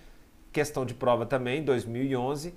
Questão 0.51 0.85
de 0.85 0.93
prova 0.93 1.25
também, 1.25 1.63
2011. 1.63 2.55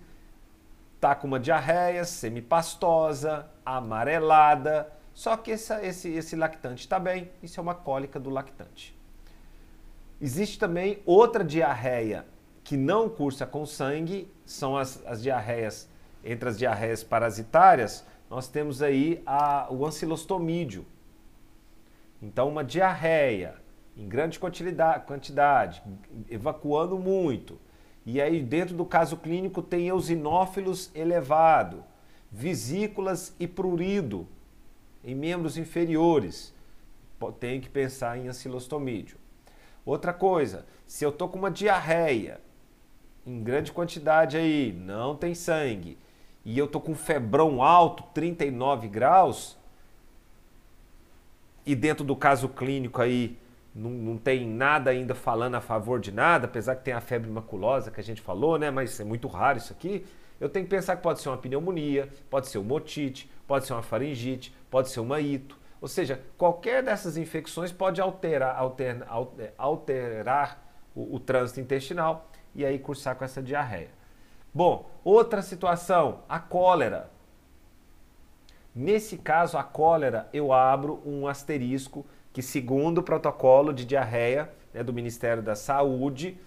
Tá 0.99 1.15
com 1.15 1.27
uma 1.27 1.39
diarreia 1.39 2.05
semipastosa, 2.05 3.47
amarelada, 3.65 4.91
só 5.13 5.37
que 5.37 5.53
essa, 5.53 5.85
esse, 5.85 6.11
esse 6.11 6.35
lactante 6.37 6.81
está 6.81 6.99
bem, 6.99 7.31
isso 7.43 7.61
é 7.61 7.63
uma 7.63 7.75
cólica 7.75 8.19
do 8.19 8.31
lactante. 8.31 8.97
Existe 10.21 10.59
também 10.59 11.03
outra 11.05 11.45
diarreia 11.45 12.27
que 12.65 12.77
não 12.77 13.09
cursa 13.09 13.47
com 13.47 13.65
sangue, 13.65 14.31
são 14.45 14.77
as, 14.77 15.05
as 15.07 15.23
diarreias, 15.23 15.89
entre 16.27 16.49
as 16.49 16.59
diarreias 16.59 17.05
parasitárias, 17.05 18.05
nós 18.29 18.49
temos 18.49 18.83
aí 18.83 19.23
a, 19.25 19.69
o 19.71 19.87
ancilostomídio. 19.87 20.85
Então, 22.21 22.49
uma 22.49 22.65
diarreia 22.65 23.55
em 23.97 24.09
grande 24.09 24.39
quantidade, 24.39 25.83
evacuando 26.29 26.99
muito. 26.99 27.59
E 28.05 28.21
aí, 28.21 28.43
dentro 28.43 28.77
do 28.77 28.85
caso 28.85 29.17
clínico, 29.17 29.63
tem 29.63 29.89
eosinófilos 29.89 30.91
elevado, 30.95 31.85
vesículas 32.31 33.35
e 33.39 33.47
prurido 33.47 34.27
em 35.05 35.15
membros 35.15 35.57
inferiores. 35.57 36.53
Tem 37.39 37.61
que 37.61 37.71
pensar 37.71 38.19
em 38.19 38.29
ancilostomídio. 38.29 39.17
Outra 39.85 40.13
coisa, 40.13 40.67
se 40.87 41.05
eu 41.05 41.13
tô 41.13 41.29
com 41.29 41.39
uma 41.39 41.51
diarreia 41.51 42.41
em 43.25 43.43
grande 43.43 43.73
quantidade 43.73 44.37
aí, 44.37 44.73
não 44.73 45.17
tem 45.17 45.35
sangue, 45.35 45.97
e 46.47 46.57
eu 46.57 46.69
tô 46.69 46.81
com 46.81 46.95
febrão 46.95 47.61
alto, 47.61 48.05
39 48.15 48.87
graus, 48.87 49.59
e 51.67 51.75
dentro 51.75 52.05
do 52.05 52.15
caso 52.15 52.49
clínico 52.49 53.03
aí 53.03 53.37
não, 53.75 53.91
não, 53.91 54.17
tem 54.17 54.47
nada 54.47 54.91
ainda 54.91 55.13
falando 55.13 55.57
a 55.57 55.61
favor 55.61 55.99
de 55.99 56.13
nada, 56.13 56.47
apesar 56.47 56.77
que 56.77 56.85
tem 56.85 56.95
a 56.95 57.01
febre 57.01 57.29
maculosa 57.29 57.91
que 57.91 58.01
a 58.01 58.05
gente 58.05 58.23
falou, 58.23 58.61
né? 58.61 58.71
Mas 58.71 59.01
é 59.01 59.05
muito 59.05 59.27
raro 59.27 59.59
isso 59.59 59.73
aqui. 59.73 60.07
Eu 60.41 60.49
tenho 60.49 60.65
que 60.65 60.71
pensar 60.71 60.95
que 60.95 61.03
pode 61.03 61.21
ser 61.21 61.31
uma 61.31 61.37
pneumonia, 61.37 62.09
pode 62.31 62.47
ser 62.47 62.59
uma 62.59 62.75
otite, 62.75 63.29
pode 63.45 63.67
ser 63.67 63.73
uma 63.73 63.83
faringite, 63.83 64.55
pode 64.71 64.89
ser 64.89 65.01
uma 65.01 65.21
ito. 65.21 65.59
Ou 65.81 65.89
seja, 65.89 66.23
qualquer 66.39 66.81
dessas 66.81 67.17
infecções 67.17 67.73
pode 67.73 68.01
alterar, 68.01 68.57
alterar, 68.57 69.09
alterar 69.59 70.63
o, 70.95 71.17
o 71.17 71.19
trânsito 71.19 71.61
intestinal 71.61 72.31
e 72.55 72.65
aí 72.65 72.79
cursar 72.79 73.17
com 73.17 73.25
essa 73.25 73.43
diarreia. 73.43 73.91
Bom, 74.57 74.89
outra 75.05 75.43
situação, 75.43 76.21
a 76.27 76.39
cólera. 76.39 77.11
Nesse 78.75 79.19
caso, 79.19 79.59
a 79.59 79.63
cólera, 79.63 80.31
eu 80.33 80.51
abro 80.51 81.03
um 81.05 81.29
asterisco 81.29 82.07
que, 82.33 82.41
segundo 82.41 82.97
o 82.97 83.03
protocolo 83.03 83.71
de 83.71 83.85
diarreia 83.85 84.51
né, 84.73 84.83
do 84.83 84.95
Ministério 84.95 85.43
da 85.43 85.55
Saúde, 85.55 86.39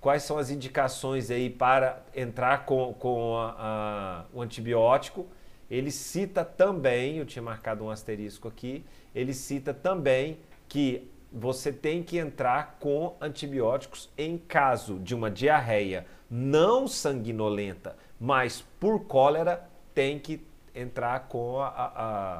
quais 0.00 0.24
são 0.24 0.38
as 0.38 0.50
indicações 0.50 1.30
aí 1.30 1.48
para 1.48 2.02
entrar 2.16 2.66
com, 2.66 2.92
com 2.94 3.36
a, 3.36 3.54
a, 3.56 4.24
o 4.34 4.42
antibiótico? 4.42 5.24
Ele 5.70 5.92
cita 5.92 6.44
também, 6.44 7.18
eu 7.18 7.24
tinha 7.24 7.44
marcado 7.44 7.84
um 7.84 7.90
asterisco 7.90 8.48
aqui, 8.48 8.84
ele 9.14 9.32
cita 9.32 9.72
também 9.72 10.40
que 10.68 11.08
você 11.32 11.72
tem 11.72 12.02
que 12.02 12.18
entrar 12.18 12.76
com 12.80 13.14
antibióticos 13.20 14.10
em 14.18 14.36
caso 14.36 14.98
de 14.98 15.14
uma 15.14 15.30
diarreia 15.30 16.06
não 16.30 16.88
sanguinolenta, 16.88 17.96
mas 18.20 18.62
por 18.80 19.04
cólera, 19.06 19.68
tem 19.94 20.18
que 20.18 20.44
entrar 20.74 21.20
com 21.28 21.60
a, 21.60 21.68
a, 21.68 22.38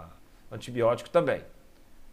a 0.51 0.55
antibiótico 0.55 1.09
também. 1.09 1.43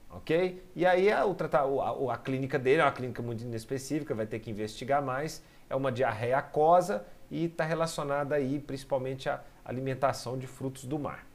Ok? 0.09 0.63
E 0.75 0.85
aí 0.85 1.11
a, 1.11 1.25
o, 1.25 1.35
a, 1.81 2.13
a, 2.13 2.17
clínica 2.17 2.59
dele 2.59 2.81
é 2.81 2.85
uma 2.85 2.91
clínica 2.91 3.21
muito 3.21 3.43
inespecífica, 3.43 4.13
vai 4.13 4.27
ter 4.27 4.39
que 4.39 4.51
investigar 4.51 5.01
mais. 5.01 5.43
É 5.69 5.75
uma 5.75 5.91
diarreia 5.91 6.37
aquosa 6.37 7.05
e 7.31 7.45
está 7.45 7.65
relacionada 7.65 8.35
aí 8.35 8.59
principalmente 8.59 9.27
à 9.27 9.41
alimentação 9.65 10.37
de 10.37 10.45
frutos 10.45 10.85
do 10.85 10.99
mar. 10.99 11.25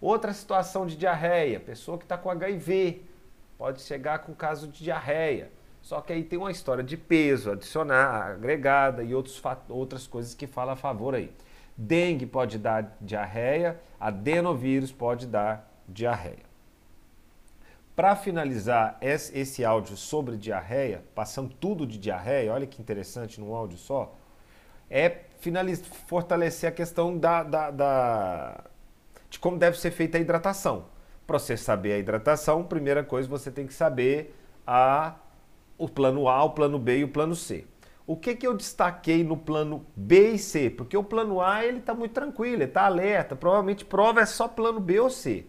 Outra 0.00 0.32
situação 0.32 0.86
de 0.86 0.96
diarreia, 0.96 1.60
pessoa 1.60 1.98
que 1.98 2.04
está 2.04 2.16
com 2.16 2.30
HIV, 2.30 3.02
pode 3.58 3.82
chegar 3.82 4.20
com 4.20 4.34
caso 4.34 4.66
de 4.66 4.82
diarreia. 4.82 5.52
Só 5.82 6.00
que 6.00 6.12
aí 6.12 6.22
tem 6.22 6.38
uma 6.38 6.50
história 6.50 6.84
de 6.84 6.96
peso, 6.96 7.50
adicionar, 7.50 8.32
agregada 8.32 9.02
e 9.02 9.14
outros, 9.14 9.42
outras 9.68 10.06
coisas 10.06 10.34
que 10.34 10.46
falam 10.46 10.74
a 10.74 10.76
favor 10.76 11.14
aí. 11.14 11.32
Dengue 11.76 12.26
pode 12.26 12.58
dar 12.58 12.96
diarreia, 13.00 13.80
adenovírus 13.98 14.92
pode 14.92 15.26
dar 15.26 15.70
diarreia. 15.88 16.50
Para 17.96 18.14
finalizar 18.16 18.98
esse 19.00 19.64
áudio 19.64 19.96
sobre 19.96 20.36
diarreia, 20.36 21.02
passando 21.14 21.52
tudo 21.54 21.86
de 21.86 21.98
diarreia, 21.98 22.52
olha 22.52 22.66
que 22.66 22.80
interessante 22.80 23.40
num 23.40 23.54
áudio 23.54 23.76
só, 23.76 24.14
é 24.88 25.24
fortalecer 26.06 26.68
a 26.68 26.72
questão 26.72 27.16
da, 27.16 27.42
da, 27.42 27.70
da, 27.70 28.64
de 29.28 29.38
como 29.38 29.58
deve 29.58 29.78
ser 29.78 29.90
feita 29.90 30.18
a 30.18 30.20
hidratação. 30.20 30.86
Para 31.26 31.38
você 31.38 31.56
saber 31.56 31.92
a 31.92 31.98
hidratação, 31.98 32.64
primeira 32.64 33.04
coisa 33.04 33.28
você 33.28 33.50
tem 33.50 33.66
que 33.66 33.74
saber 33.74 34.34
a, 34.66 35.14
o 35.80 35.88
plano 35.88 36.28
A, 36.28 36.44
o 36.44 36.50
plano 36.50 36.78
B 36.78 36.98
e 36.98 37.04
o 37.04 37.08
plano 37.08 37.34
C. 37.34 37.66
O 38.06 38.14
que, 38.14 38.36
que 38.36 38.46
eu 38.46 38.54
destaquei 38.54 39.24
no 39.24 39.36
plano 39.36 39.86
B 39.96 40.32
e 40.32 40.38
C? 40.38 40.68
Porque 40.68 40.96
o 40.96 41.02
plano 41.02 41.40
A 41.40 41.64
ele 41.64 41.78
está 41.78 41.94
muito 41.94 42.12
tranquilo, 42.12 42.56
ele 42.56 42.64
está 42.64 42.84
alerta. 42.84 43.34
Provavelmente 43.34 43.84
prova 43.84 44.20
é 44.20 44.26
só 44.26 44.46
plano 44.46 44.78
B 44.78 45.00
ou 45.00 45.08
C. 45.08 45.46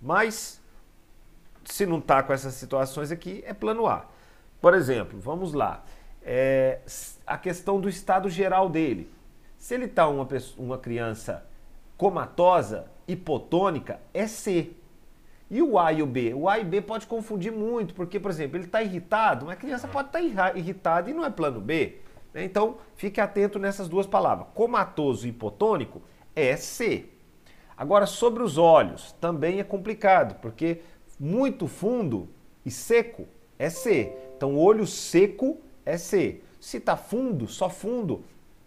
Mas 0.00 0.62
se 1.64 1.84
não 1.86 1.98
está 1.98 2.22
com 2.22 2.32
essas 2.32 2.54
situações 2.54 3.10
aqui, 3.10 3.42
é 3.46 3.52
plano 3.52 3.86
A. 3.86 4.06
Por 4.60 4.74
exemplo, 4.74 5.18
vamos 5.18 5.52
lá. 5.52 5.82
É, 6.22 6.80
a 7.26 7.36
questão 7.36 7.80
do 7.80 7.88
estado 7.88 8.28
geral 8.28 8.68
dele. 8.68 9.10
Se 9.58 9.74
ele 9.74 9.86
está 9.86 10.06
uma, 10.06 10.28
uma 10.56 10.78
criança 10.78 11.44
comatosa, 11.96 12.86
hipotônica, 13.08 13.98
é 14.12 14.26
C. 14.26 14.72
E 15.54 15.62
o 15.62 15.78
A 15.78 15.92
e 15.92 16.02
o 16.02 16.06
B? 16.06 16.34
O 16.34 16.48
A 16.48 16.58
e 16.58 16.64
B 16.64 16.80
pode 16.80 17.06
confundir 17.06 17.52
muito, 17.52 17.94
porque, 17.94 18.18
por 18.18 18.28
exemplo, 18.28 18.56
ele 18.56 18.64
está 18.64 18.82
irritado, 18.82 19.46
uma 19.46 19.54
criança 19.54 19.86
pode 19.86 20.08
estar 20.08 20.50
tá 20.50 20.58
irritada 20.58 21.08
e 21.08 21.12
não 21.14 21.24
é 21.24 21.30
plano 21.30 21.60
B. 21.60 21.98
Né? 22.34 22.42
Então, 22.42 22.78
fique 22.96 23.20
atento 23.20 23.56
nessas 23.56 23.88
duas 23.88 24.04
palavras. 24.04 24.48
Comatoso 24.52 25.28
e 25.28 25.30
hipotônico 25.30 26.02
é 26.34 26.56
C. 26.56 27.06
Agora, 27.76 28.04
sobre 28.04 28.42
os 28.42 28.58
olhos, 28.58 29.12
também 29.20 29.60
é 29.60 29.62
complicado, 29.62 30.40
porque 30.40 30.80
muito 31.20 31.68
fundo 31.68 32.28
e 32.66 32.70
seco 32.72 33.24
é 33.56 33.70
C. 33.70 34.12
Então, 34.36 34.58
olho 34.58 34.84
seco 34.84 35.58
é 35.86 35.96
C. 35.96 36.40
Se 36.58 36.78
está 36.78 36.96
fundo, 36.96 37.46
só 37.46 37.70
fundo, 37.70 38.24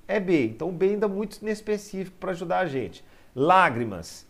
é 0.08 0.22
B. 0.22 0.46
Então, 0.46 0.72
B 0.72 0.86
ainda 0.86 1.06
é 1.06 1.10
muito 1.10 1.42
inespecífico 1.42 2.16
para 2.18 2.32
ajudar 2.32 2.60
a 2.60 2.66
gente. 2.66 3.04
Lágrimas. 3.36 4.26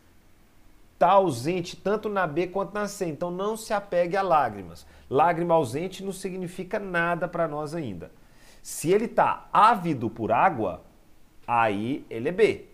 Está 0.98 1.12
ausente 1.12 1.75
tanto 1.75 2.10
na 2.10 2.25
B 2.25 2.48
quanto 2.48 2.74
na 2.74 2.88
C. 2.88 3.06
Então, 3.06 3.30
não 3.30 3.56
se 3.56 3.72
apegue 3.72 4.18
a 4.18 4.24
lágrimas. 4.24 4.84
Lágrima 5.08 5.54
ausente 5.54 6.04
não 6.04 6.12
significa 6.12 6.80
nada 6.80 7.27
para 7.27 7.48
nós 7.48 7.75
ainda. 7.75 8.12
Se 8.63 8.92
ele 8.92 9.06
está 9.06 9.48
ávido 9.54 10.10
por 10.10 10.32
água, 10.32 10.82
aí 11.46 12.04
ele 12.10 12.30
é 12.30 12.32
B. 12.32 12.66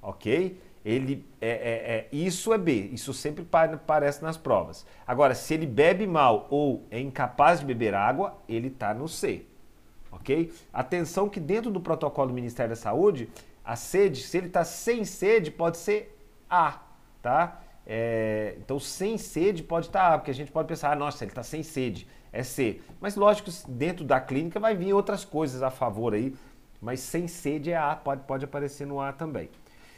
Ok? 0.00 0.58
Ele 0.82 1.26
é, 1.42 1.48
é, 1.50 1.50
é, 1.50 2.08
isso 2.10 2.54
é 2.54 2.56
B, 2.56 2.88
isso 2.90 3.12
sempre 3.12 3.46
aparece 3.52 4.22
nas 4.22 4.38
provas. 4.38 4.86
Agora, 5.06 5.34
se 5.34 5.52
ele 5.52 5.66
bebe 5.66 6.06
mal 6.06 6.46
ou 6.48 6.86
é 6.90 6.98
incapaz 6.98 7.60
de 7.60 7.66
beber 7.66 7.92
água, 7.92 8.34
ele 8.48 8.68
está 8.68 8.94
no 8.94 9.06
C. 9.06 9.44
Ok? 10.10 10.50
Atenção 10.72 11.28
que 11.28 11.38
dentro 11.38 11.70
do 11.70 11.82
protocolo 11.82 12.28
do 12.28 12.34
Ministério 12.34 12.70
da 12.70 12.80
Saúde, 12.80 13.28
a 13.62 13.76
sede, 13.76 14.22
se 14.22 14.38
ele 14.38 14.46
está 14.46 14.64
sem 14.64 15.04
sede, 15.04 15.50
pode 15.50 15.76
ser 15.76 16.17
A, 16.48 16.80
tá? 17.22 17.60
É, 17.86 18.56
então, 18.58 18.78
sem 18.78 19.16
sede 19.16 19.62
pode 19.62 19.86
estar 19.86 20.10
tá 20.10 20.14
A, 20.14 20.18
porque 20.18 20.30
a 20.30 20.34
gente 20.34 20.52
pode 20.52 20.68
pensar, 20.68 20.92
ah, 20.92 20.96
nossa, 20.96 21.24
ele 21.24 21.30
está 21.30 21.42
sem 21.42 21.62
sede, 21.62 22.06
é 22.32 22.42
C. 22.42 22.80
Mas 23.00 23.16
lógico, 23.16 23.50
dentro 23.66 24.04
da 24.04 24.20
clínica 24.20 24.60
vai 24.60 24.76
vir 24.76 24.92
outras 24.92 25.24
coisas 25.24 25.62
a 25.62 25.70
favor 25.70 26.12
aí, 26.12 26.34
mas 26.80 27.00
sem 27.00 27.26
sede 27.26 27.70
é 27.70 27.76
A, 27.76 27.96
pode, 27.96 28.22
pode 28.22 28.44
aparecer 28.44 28.86
no 28.86 29.00
A 29.00 29.12
também. 29.12 29.48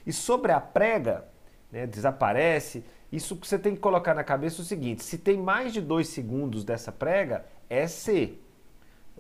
E 0.06 0.12
sobre 0.12 0.52
a 0.52 0.60
prega, 0.60 1.24
né, 1.70 1.86
desaparece, 1.86 2.84
isso 3.12 3.36
que 3.36 3.46
você 3.46 3.58
tem 3.58 3.74
que 3.74 3.80
colocar 3.80 4.14
na 4.14 4.22
cabeça 4.22 4.60
é 4.60 4.62
o 4.62 4.64
seguinte: 4.64 5.02
se 5.02 5.18
tem 5.18 5.36
mais 5.36 5.72
de 5.72 5.80
dois 5.80 6.08
segundos 6.08 6.64
dessa 6.64 6.92
prega, 6.92 7.44
é 7.68 7.86
C. 7.86 8.38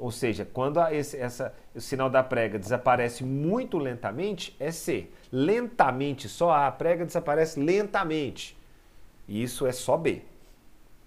Ou 0.00 0.10
seja, 0.10 0.46
quando 0.46 0.80
esse, 0.88 1.18
essa, 1.18 1.54
o 1.74 1.80
sinal 1.80 2.08
da 2.08 2.22
prega 2.22 2.58
desaparece 2.58 3.22
muito 3.22 3.76
lentamente, 3.76 4.56
é 4.58 4.72
C. 4.72 5.08
Lentamente, 5.30 6.26
só 6.26 6.50
A, 6.50 6.66
a 6.66 6.72
prega 6.72 7.04
desaparece 7.04 7.60
lentamente. 7.60 8.56
E 9.28 9.42
isso 9.42 9.66
é 9.66 9.72
só 9.72 9.98
B. 9.98 10.22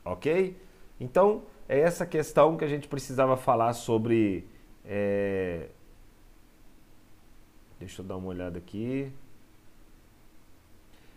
Ok? 0.06 0.56
Então, 1.00 1.42
é 1.68 1.80
essa 1.80 2.06
questão 2.06 2.56
que 2.56 2.64
a 2.64 2.68
gente 2.68 2.88
precisava 2.88 3.36
falar 3.36 3.74
sobre. 3.74 4.48
É... 4.86 5.70
Deixa 7.80 8.02
eu 8.02 8.06
dar 8.06 8.18
uma 8.18 8.28
olhada 8.28 8.60
aqui. 8.60 9.12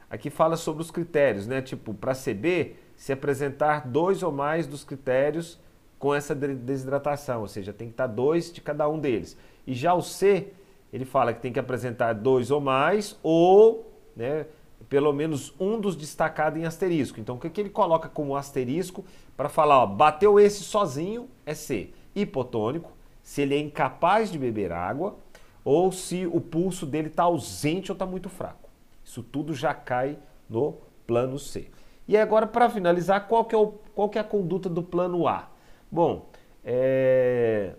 Aqui 0.09 0.31
fala 0.31 0.57
sobre 0.57 0.83
os 0.83 0.91
critérios, 0.91 1.47
né? 1.47 1.61
Tipo, 1.61 1.93
para 1.93 2.15
CB, 2.15 2.77
se 2.97 3.13
apresentar 3.13 3.87
dois 3.87 4.23
ou 4.23 4.33
mais 4.33 4.67
dos 4.67 4.83
critérios 4.83 5.61
com 5.99 6.15
essa 6.15 6.35
desidratação, 6.35 7.41
ou 7.41 7.49
seja, 7.49 7.73
tem 7.73 7.89
que 7.89 7.95
estar 7.95 8.07
dois 8.07 8.53
de 8.53 8.61
cada 8.61 8.89
um 8.89 8.99
deles. 8.99 9.37
E 9.67 9.75
já 9.75 9.95
o 9.95 10.03
C, 10.03 10.53
ele 10.93 11.05
fala 11.05 11.33
que 11.33 11.41
tem 11.41 11.53
que 11.53 11.59
apresentar 11.59 12.13
dois 12.13 12.51
ou 12.51 12.61
mais, 12.61 13.19
ou 13.23 13.91
né, 14.15 14.47
pelo 14.89 15.13
menos 15.13 15.55
um 15.59 15.81
dos 15.81 15.97
destacados 15.97 16.61
em 16.61 16.65
asterisco. 16.65 17.19
Então, 17.19 17.37
o 17.37 17.39
que, 17.39 17.51
que 17.51 17.61
ele 17.61 17.71
coloca 17.71 18.09
como 18.09 18.37
asterisco 18.37 19.05
para 19.37 19.49
falar, 19.49 19.83
ó, 19.83 19.87
bateu 19.87 20.39
esse 20.39 20.63
sozinho, 20.63 21.29
é 21.45 21.55
C. 21.55 21.91
Hipotônico, 22.15 22.93
se 23.23 23.43
ele 23.43 23.55
é 23.55 23.59
incapaz 23.59 24.31
de 24.31 24.39
beber 24.39 24.73
água, 24.73 25.17
ou 25.65 25.91
se 25.91 26.27
o 26.27 26.41
pulso 26.41 26.87
dele 26.87 27.09
está 27.09 27.25
ausente 27.25 27.91
ou 27.91 27.95
está 27.95 28.07
muito 28.07 28.29
fraco. 28.29 28.71
Isso 29.05 29.23
tudo 29.23 29.53
já 29.53 29.75
cai 29.75 30.17
no 30.49 30.75
plano 31.07 31.39
C. 31.39 31.69
E 32.07 32.17
agora, 32.17 32.47
para 32.47 32.71
finalizar, 32.71 33.27
qual 33.27 33.45
que, 33.45 33.55
é 33.55 33.59
o, 33.59 33.73
qual 33.95 34.09
que 34.09 34.17
é 34.17 34.21
a 34.21 34.25
conduta 34.25 34.69
do 34.69 34.83
plano 34.83 35.27
A? 35.27 35.49
Bom, 35.91 36.29
é... 36.65 37.75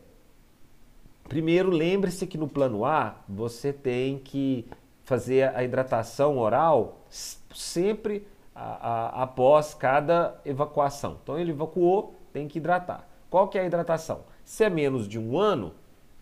primeiro 1.28 1.70
lembre-se 1.70 2.26
que 2.26 2.38
no 2.38 2.48
plano 2.48 2.86
A 2.86 3.16
você 3.28 3.72
tem 3.74 4.18
que 4.18 4.66
fazer 5.04 5.56
a 5.56 5.64
hidratação 5.64 6.38
oral 6.38 7.06
sempre 7.10 8.28
a, 8.54 8.64
a, 8.64 9.24
após 9.24 9.74
cada 9.74 10.40
evacuação. 10.44 11.18
Então 11.24 11.40
ele 11.40 11.52
evacuou, 11.52 12.16
tem 12.34 12.48
que 12.48 12.58
hidratar. 12.58 13.08
Qual 13.30 13.48
que 13.48 13.58
é 13.58 13.62
a 13.62 13.66
hidratação? 13.66 14.22
Se 14.44 14.64
é 14.64 14.70
menos 14.70 15.08
de 15.08 15.20
um 15.20 15.38
ano, 15.38 15.74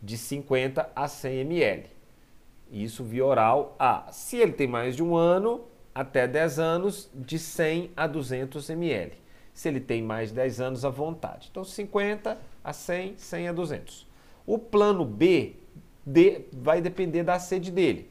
de 0.02 0.18
50 0.18 0.90
a 0.96 1.08
100 1.08 1.40
ml. 1.42 1.90
Isso 2.72 3.04
via 3.04 3.26
oral 3.26 3.76
A. 3.80 4.12
Se 4.12 4.38
ele 4.38 4.54
tem 4.54 4.68
mais 4.68 4.96
de 4.96 5.04
um 5.04 5.16
ano, 5.16 5.62
até 5.94 6.28
10 6.28 6.60
anos, 6.60 7.10
de 7.14 7.40
100 7.40 7.92
a 7.96 8.06
200 8.06 8.70
ml. 8.70 9.14
Se 9.56 9.70
ele 9.70 9.80
tem 9.80 10.04
mais 10.04 10.30
de 10.30 10.36
10 10.36 10.62
anos, 10.62 10.86
à 10.86 10.90
vontade. 10.90 11.48
Então, 11.50 11.64
50 11.64 12.38
a 12.64 12.74
100, 12.74 13.16
100 13.18 13.48
a 13.48 13.54
200. 13.54 14.08
O 14.46 14.60
plano 14.60 15.04
B 15.06 15.56
de, 16.06 16.42
vai 16.52 16.82
depender 16.82 17.24
da 17.24 17.40
sede 17.40 17.72
dele, 17.72 18.08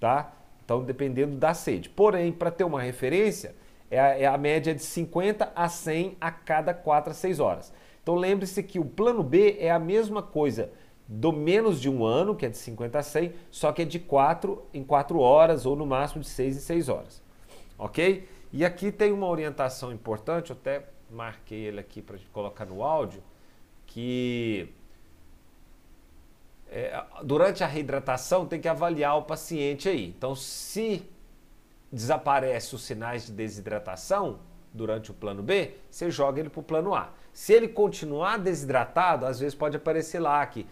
tá? 0.00 0.32
Então, 0.64 0.82
dependendo 0.82 1.36
da 1.36 1.54
sede. 1.54 1.88
Porém, 1.90 2.32
para 2.32 2.50
ter 2.50 2.64
uma 2.64 2.82
referência, 2.82 3.54
é 3.90 4.00
a, 4.00 4.18
é 4.18 4.26
a, 4.26 4.36
média 4.36 4.74
de 4.74 4.82
50 4.82 5.52
a 5.54 5.68
100 5.68 6.16
a 6.20 6.30
cada 6.30 6.74
4 6.74 7.10
a 7.10 7.14
6 7.14 7.38
horas. 7.38 7.72
Então, 8.02 8.14
lembre-se 8.14 8.62
que 8.62 8.78
o 8.78 8.84
plano 8.84 9.22
B 9.22 9.56
é 9.60 9.70
a 9.70 9.78
mesma 9.78 10.22
coisa 10.22 10.70
do 11.06 11.32
menos 11.32 11.80
de 11.80 11.88
um 11.88 12.04
ano, 12.04 12.34
que 12.34 12.44
é 12.44 12.48
de 12.48 12.56
50 12.56 12.98
a 12.98 13.02
100, 13.02 13.32
só 13.50 13.72
que 13.72 13.82
é 13.82 13.84
de 13.84 13.98
4 13.98 14.62
em 14.74 14.82
4 14.82 15.18
horas 15.18 15.64
ou 15.66 15.76
no 15.76 15.86
máximo 15.86 16.22
de 16.22 16.28
6 16.28 16.56
em 16.56 16.60
6 16.60 16.88
horas. 16.88 17.22
Ok? 17.78 18.28
E 18.52 18.64
aqui 18.64 18.90
tem 18.90 19.12
uma 19.12 19.26
orientação 19.26 19.92
importante, 19.92 20.50
eu 20.50 20.56
até 20.56 20.86
marquei 21.10 21.66
ele 21.66 21.80
aqui 21.80 22.00
para 22.00 22.18
colocar 22.32 22.64
no 22.64 22.82
áudio, 22.82 23.22
que 23.86 24.72
é, 26.70 27.02
durante 27.22 27.64
a 27.64 27.66
reidratação 27.66 28.46
tem 28.46 28.60
que 28.60 28.68
avaliar 28.68 29.16
o 29.18 29.22
paciente 29.22 29.88
aí. 29.88 30.06
Então, 30.08 30.34
se 30.34 31.02
desaparece 31.90 32.74
os 32.74 32.82
sinais 32.82 33.26
de 33.26 33.32
desidratação 33.32 34.40
durante 34.72 35.10
o 35.10 35.14
plano 35.14 35.42
B, 35.42 35.74
você 35.90 36.10
joga 36.10 36.40
ele 36.40 36.50
para 36.50 36.60
o 36.60 36.62
plano 36.62 36.94
A. 36.94 37.10
Se 37.32 37.52
ele 37.52 37.68
continuar 37.68 38.38
desidratado, 38.38 39.24
às 39.24 39.40
vezes 39.40 39.54
pode 39.54 39.76
aparecer 39.76 40.18
lá 40.18 40.44
que 40.46 40.66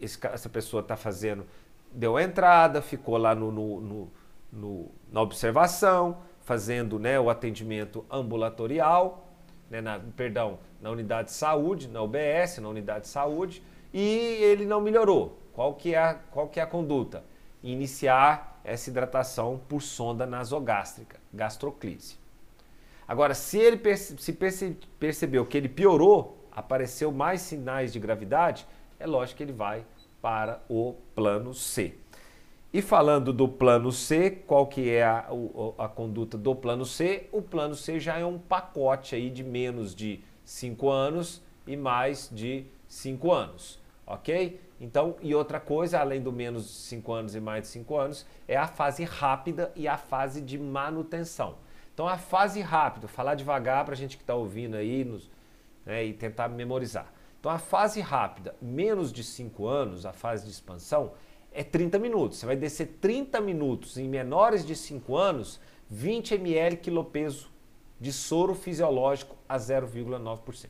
essa 0.00 0.48
pessoa 0.48 0.80
está 0.80 0.96
fazendo, 0.96 1.46
deu 1.92 2.18
entrada, 2.18 2.80
ficou 2.80 3.16
lá 3.16 3.34
no, 3.34 3.50
no, 3.52 4.10
no, 4.50 4.90
na 5.10 5.20
observação, 5.20 6.18
fazendo 6.42 6.98
né, 6.98 7.18
o 7.18 7.30
atendimento 7.30 8.04
ambulatorial, 8.10 9.28
né, 9.70 9.80
na, 9.80 10.00
perdão, 10.16 10.58
na 10.80 10.90
unidade 10.90 11.28
de 11.28 11.34
saúde, 11.34 11.88
na 11.88 12.02
UBS, 12.02 12.58
na 12.58 12.68
unidade 12.68 13.02
de 13.02 13.08
saúde, 13.08 13.62
e 13.92 14.06
ele 14.06 14.66
não 14.66 14.80
melhorou. 14.80 15.38
Qual 15.52 15.74
que 15.74 15.94
é 15.94 15.98
a, 15.98 16.14
qual 16.14 16.48
que 16.48 16.58
é 16.58 16.62
a 16.62 16.66
conduta? 16.66 17.24
Iniciar 17.62 18.60
essa 18.64 18.90
hidratação 18.90 19.60
por 19.68 19.80
sonda 19.80 20.26
nasogástrica, 20.26 21.18
gastroclise. 21.32 22.16
Agora, 23.06 23.34
se 23.34 23.58
ele 23.58 23.76
perce, 23.76 24.16
se 24.18 24.32
perce, 24.32 24.76
percebeu 24.98 25.44
que 25.44 25.56
ele 25.56 25.68
piorou, 25.68 26.38
apareceu 26.50 27.12
mais 27.12 27.40
sinais 27.42 27.92
de 27.92 28.00
gravidade, 28.00 28.66
é 28.98 29.06
lógico 29.06 29.38
que 29.38 29.42
ele 29.42 29.52
vai 29.52 29.84
para 30.20 30.62
o 30.68 30.94
plano 31.14 31.52
C. 31.52 31.94
E 32.72 32.80
falando 32.80 33.34
do 33.34 33.46
plano 33.46 33.92
C, 33.92 34.30
qual 34.30 34.66
que 34.66 34.88
é 34.88 35.04
a, 35.04 35.26
a, 35.78 35.84
a, 35.84 35.88
conduta 35.88 36.38
do 36.38 36.54
plano 36.54 36.86
C? 36.86 37.28
O 37.30 37.42
plano 37.42 37.74
C 37.74 38.00
já 38.00 38.16
é 38.16 38.24
um 38.24 38.38
pacote 38.38 39.14
aí 39.14 39.28
de 39.28 39.44
menos 39.44 39.94
de 39.94 40.20
5 40.42 40.88
anos 40.88 41.42
e 41.66 41.76
mais 41.76 42.30
de 42.32 42.64
5 42.88 43.30
anos, 43.30 43.78
ok? 44.06 44.58
Então, 44.80 45.16
e 45.20 45.34
outra 45.34 45.60
coisa, 45.60 46.00
além 46.00 46.22
do 46.22 46.32
menos 46.32 46.64
de 46.64 46.72
5 46.72 47.12
anos 47.12 47.34
e 47.34 47.40
mais 47.40 47.64
de 47.64 47.68
5 47.68 47.94
anos, 47.94 48.26
é 48.48 48.56
a 48.56 48.66
fase 48.66 49.04
rápida 49.04 49.70
e 49.76 49.86
a 49.86 49.98
fase 49.98 50.40
de 50.40 50.58
manutenção. 50.58 51.56
Então, 51.92 52.08
a 52.08 52.16
fase 52.16 52.62
rápida, 52.62 53.06
falar 53.06 53.34
devagar 53.34 53.84
para 53.84 53.92
a 53.92 53.96
gente 53.98 54.16
que 54.16 54.22
está 54.22 54.34
ouvindo 54.34 54.76
aí 54.76 55.04
nos, 55.04 55.30
né, 55.84 56.06
e 56.06 56.14
tentar 56.14 56.48
memorizar. 56.48 57.12
Então 57.42 57.50
a 57.50 57.58
fase 57.58 58.00
rápida, 58.00 58.54
menos 58.62 59.12
de 59.12 59.24
5 59.24 59.66
anos, 59.66 60.06
a 60.06 60.12
fase 60.12 60.44
de 60.44 60.52
expansão, 60.52 61.10
é 61.54 61.62
30 61.62 61.98
minutos. 61.98 62.38
Você 62.38 62.46
vai 62.46 62.56
descer 62.56 62.98
30 63.00 63.40
minutos 63.40 63.96
em 63.96 64.08
menores 64.08 64.64
de 64.64 64.74
5 64.74 65.16
anos, 65.16 65.60
20 65.90 66.34
ml 66.34 66.76
quilopeso 66.76 67.50
de 68.00 68.12
soro 68.12 68.54
fisiológico 68.54 69.36
a 69.48 69.56
0,9%. 69.56 70.68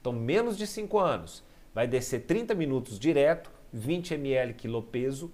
Então, 0.00 0.12
menos 0.12 0.56
de 0.56 0.66
5 0.66 0.98
anos, 0.98 1.42
vai 1.74 1.86
descer 1.86 2.20
30 2.26 2.54
minutos 2.54 2.98
direto, 2.98 3.50
20 3.72 4.14
ml 4.14 4.54
quilopeso, 4.54 5.32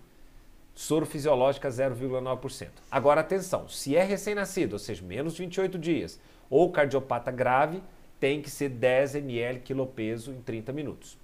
soro 0.75 1.05
fisiológico 1.05 1.67
a 1.67 1.71
0,9%. 1.71 2.69
Agora, 2.91 3.21
atenção, 3.21 3.69
se 3.69 3.97
é 3.97 4.03
recém-nascido, 4.03 4.75
ou 4.75 4.79
seja, 4.79 5.03
menos 5.05 5.35
de 5.35 5.43
28 5.43 5.79
dias, 5.79 6.21
ou 6.49 6.71
cardiopata 6.71 7.31
grave, 7.31 7.83
tem 8.21 8.41
que 8.41 8.49
ser 8.51 8.69
10 8.69 9.17
ml 9.17 9.61
quilopeso 9.61 10.31
em 10.31 10.41
30 10.41 10.73
minutos. 10.73 11.19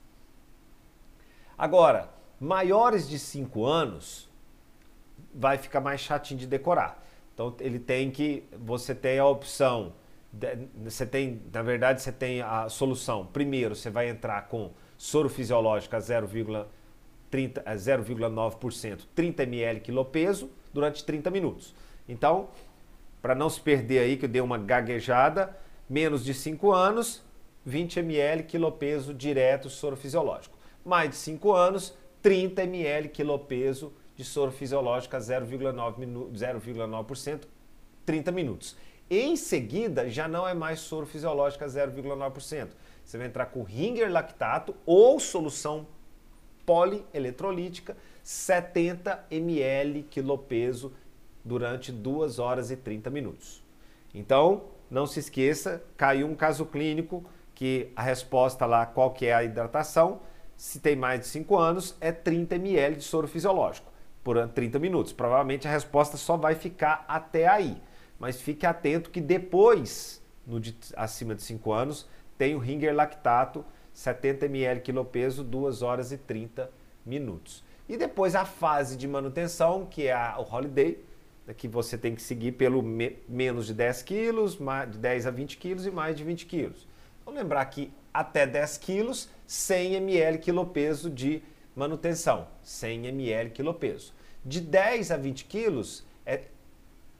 Agora, 1.56 2.10
maiores 2.40 3.08
de 3.08 3.18
5 3.18 3.64
anos 3.64 4.28
vai 5.34 5.58
ficar 5.58 5.80
mais 5.80 6.00
chatinho 6.00 6.38
de 6.40 6.46
decorar. 6.46 7.04
Então 7.34 7.54
ele 7.60 7.78
tem 7.78 8.10
que, 8.10 8.44
você 8.58 8.94
tem 8.94 9.18
a 9.18 9.26
opção, 9.26 9.92
você 10.76 11.06
tem, 11.06 11.42
na 11.52 11.62
verdade, 11.62 12.00
você 12.02 12.12
tem 12.12 12.42
a 12.42 12.68
solução. 12.68 13.26
Primeiro, 13.26 13.74
você 13.74 13.90
vai 13.90 14.08
entrar 14.08 14.42
com 14.48 14.70
soro 14.96 15.28
fisiológico 15.28 15.96
a 15.96 15.98
0,9%, 16.00 19.00
30 19.14 19.42
ml 19.44 19.80
quilopeso 19.80 20.50
durante 20.72 21.04
30 21.04 21.30
minutos. 21.30 21.74
Então, 22.08 22.48
para 23.22 23.34
não 23.34 23.50
se 23.50 23.60
perder 23.60 23.98
aí, 24.00 24.16
que 24.16 24.26
eu 24.26 24.28
dei 24.28 24.40
uma 24.40 24.58
gaguejada, 24.58 25.56
menos 25.88 26.24
de 26.24 26.34
5 26.34 26.72
anos, 26.72 27.22
20 27.64 28.00
ml 28.00 28.42
quilopeso 28.44 29.14
direto 29.14 29.70
soro 29.70 29.96
fisiológico. 29.96 30.58
Mais 30.84 31.10
de 31.10 31.16
5 31.16 31.52
anos, 31.52 31.96
30 32.22 32.62
ml 32.62 33.08
quilopeso 33.08 33.92
de 34.16 34.24
soro 34.24 34.50
fisiológico 34.50 35.16
a 35.16 35.20
0,9%, 35.20 37.42
30 38.04 38.32
minutos. 38.32 38.76
Em 39.10 39.36
seguida, 39.36 40.08
já 40.08 40.28
não 40.28 40.46
é 40.46 40.52
mais 40.52 40.80
soro 40.80 41.06
fisiológico 41.06 41.64
a 41.64 41.68
0,9%. 41.68 42.68
Você 43.04 43.16
vai 43.16 43.26
entrar 43.26 43.46
com 43.46 43.62
ringer 43.62 44.10
lactato 44.10 44.74
ou 44.84 45.18
solução 45.18 45.86
polieletrolítica, 46.66 47.96
70 48.22 49.26
ml 49.30 50.02
quilopeso 50.02 50.92
durante 51.42 51.90
2 51.90 52.38
horas 52.38 52.70
e 52.70 52.76
30 52.76 53.08
minutos. 53.08 53.62
Então, 54.12 54.64
não 54.90 55.06
se 55.06 55.20
esqueça, 55.20 55.82
caiu 55.96 56.26
um 56.26 56.34
caso 56.34 56.66
clínico 56.66 57.24
que 57.54 57.90
a 57.96 58.02
resposta 58.02 58.66
lá, 58.66 58.84
qual 58.84 59.12
que 59.12 59.26
é 59.26 59.32
a 59.32 59.42
hidratação, 59.42 60.20
se 60.58 60.80
tem 60.80 60.96
mais 60.96 61.20
de 61.20 61.26
5 61.28 61.56
anos, 61.56 61.96
é 62.00 62.10
30 62.10 62.56
ml 62.56 62.96
de 62.96 63.04
soro 63.04 63.28
fisiológico 63.28 63.90
por 64.24 64.36
30 64.48 64.76
minutos. 64.80 65.12
Provavelmente 65.12 65.68
a 65.68 65.70
resposta 65.70 66.16
só 66.16 66.36
vai 66.36 66.56
ficar 66.56 67.04
até 67.06 67.46
aí. 67.46 67.80
Mas 68.18 68.40
fique 68.40 68.66
atento 68.66 69.08
que 69.08 69.20
depois, 69.20 70.20
no 70.44 70.58
de, 70.58 70.76
acima 70.96 71.36
de 71.36 71.42
5 71.44 71.72
anos, 71.72 72.08
tem 72.36 72.56
o 72.56 72.58
ringer 72.58 72.92
lactato, 72.92 73.64
70 73.94 74.46
ml 74.46 74.80
quilopeso, 74.80 75.44
2 75.44 75.80
horas 75.82 76.10
e 76.10 76.18
30 76.18 76.68
minutos. 77.06 77.62
E 77.88 77.96
depois 77.96 78.34
a 78.34 78.44
fase 78.44 78.96
de 78.96 79.06
manutenção, 79.06 79.86
que 79.86 80.08
é 80.08 80.12
a, 80.12 80.40
o 80.40 80.42
holiday, 80.42 80.98
que 81.56 81.68
você 81.68 81.96
tem 81.96 82.16
que 82.16 82.20
seguir 82.20 82.52
pelo 82.52 82.82
me, 82.82 83.16
menos 83.28 83.66
de 83.66 83.74
10 83.74 84.02
quilos, 84.02 84.58
de 84.90 84.98
10 84.98 85.26
a 85.28 85.30
20 85.30 85.56
quilos 85.56 85.86
e 85.86 85.90
mais 85.92 86.16
de 86.16 86.24
20 86.24 86.46
quilos. 86.46 86.88
Vamos 87.24 87.40
lembrar 87.40 87.64
que 87.66 87.92
até 88.12 88.46
10 88.46 88.78
quilos, 88.78 89.28
100 89.46 89.94
ml 89.94 90.38
quilopeso 90.38 91.10
de 91.10 91.42
manutenção, 91.74 92.48
100 92.62 93.06
ml 93.06 93.50
quilopeso. 93.50 94.12
De 94.44 94.60
10 94.60 95.10
a 95.10 95.16
20 95.16 95.44
quilos 95.44 96.04
é 96.24 96.42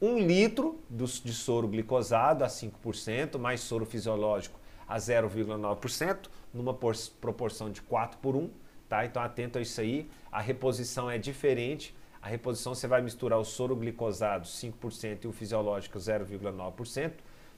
1 0.01 0.19
litro 0.19 0.79
de 0.89 1.33
soro 1.33 1.67
glicosado 1.67 2.43
a 2.43 2.47
5%, 2.47 3.37
mais 3.37 3.61
soro 3.61 3.85
fisiológico 3.85 4.59
a 4.87 4.97
0,9%, 4.97 6.29
numa 6.53 6.73
proporção 6.73 7.71
de 7.71 7.81
4 7.81 8.17
por 8.19 8.35
1, 8.35 8.49
tá? 8.87 9.05
Então 9.05 9.21
atento 9.21 9.57
a 9.57 9.61
isso 9.61 9.79
aí. 9.79 10.09
A 10.31 10.41
reposição 10.41 11.09
é 11.09 11.17
diferente 11.17 11.93
a 12.21 12.27
reposição 12.27 12.75
você 12.75 12.87
vai 12.87 13.01
misturar 13.01 13.39
o 13.39 13.45
soro 13.45 13.75
glicosado 13.75 14.45
5% 14.45 15.23
e 15.23 15.27
o 15.27 15.31
fisiológico 15.31 15.97
0,9%, 15.97 17.13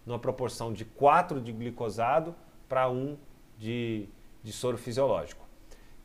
numa 0.05 0.19
proporção 0.19 0.71
de 0.71 0.85
4 0.85 1.41
de 1.41 1.51
glicosado 1.51 2.35
para 2.71 2.89
1 2.89 3.17
de, 3.57 4.07
de 4.41 4.53
soro 4.53 4.77
fisiológico. 4.77 5.45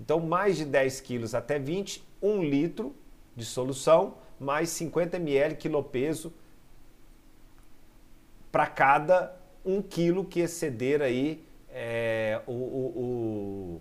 Então, 0.00 0.18
mais 0.18 0.56
de 0.56 0.64
10 0.64 1.00
quilos 1.00 1.32
até 1.32 1.60
20, 1.60 2.02
1 2.20 2.42
litro 2.42 2.92
de 3.36 3.44
solução, 3.44 4.16
mais 4.40 4.70
50 4.70 5.16
ml 5.16 5.54
quilopeso 5.54 6.34
para 8.50 8.66
cada 8.66 9.36
1 9.64 9.80
quilo 9.82 10.24
que 10.24 10.40
exceder 10.40 11.00
aí 11.02 11.44
é, 11.70 12.42
o, 12.48 12.52
o, 12.52 13.80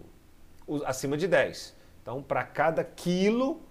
o, 0.67 0.75
o, 0.75 0.85
acima 0.85 1.17
de 1.17 1.27
10. 1.27 1.75
Então, 2.03 2.21
para 2.21 2.43
cada 2.43 2.83
quilo 2.83 3.63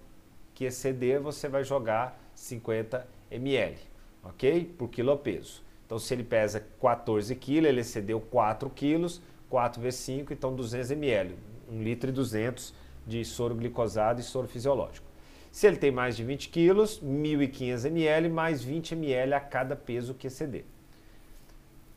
que 0.53 0.65
exceder, 0.65 1.21
você 1.21 1.49
vai 1.49 1.63
jogar 1.63 2.21
50 2.35 3.07
ml, 3.31 3.79
ok? 4.25 4.75
Por 4.77 4.89
quilo 4.89 5.17
peso. 5.17 5.63
Então, 5.87 5.99
se 5.99 6.15
ele 6.15 6.25
pesa 6.25 6.65
14 6.81 7.35
kg, 7.35 7.67
ele 7.67 7.81
excedeu 7.81 8.21
4 8.21 8.71
kg, 8.71 9.21
4 9.51 9.81
vezes 9.81 10.01
5, 10.01 10.33
então 10.33 10.55
200 10.55 10.91
ml, 10.93 11.37
1 11.71 11.83
litro 11.83 12.11
e 12.11 12.13
200 12.13 12.75
de 13.07 13.25
soro 13.25 13.55
glicosado 13.55 14.21
e 14.21 14.25
soro 14.25 14.49
fisiológico. 14.49 15.07
Se 15.51 15.67
ele 15.67 15.77
tem 15.77 15.93
mais 15.93 16.17
de 16.17 16.25
20 16.25 16.49
kg, 16.49 16.83
1.500 16.83 17.87
ml 17.87 18.29
mais 18.29 18.63
20 18.63 18.93
ml 18.93 19.35
a 19.35 19.41
cada 19.41 19.77
peso 19.77 20.15
que 20.15 20.27
exceder. 20.27 20.65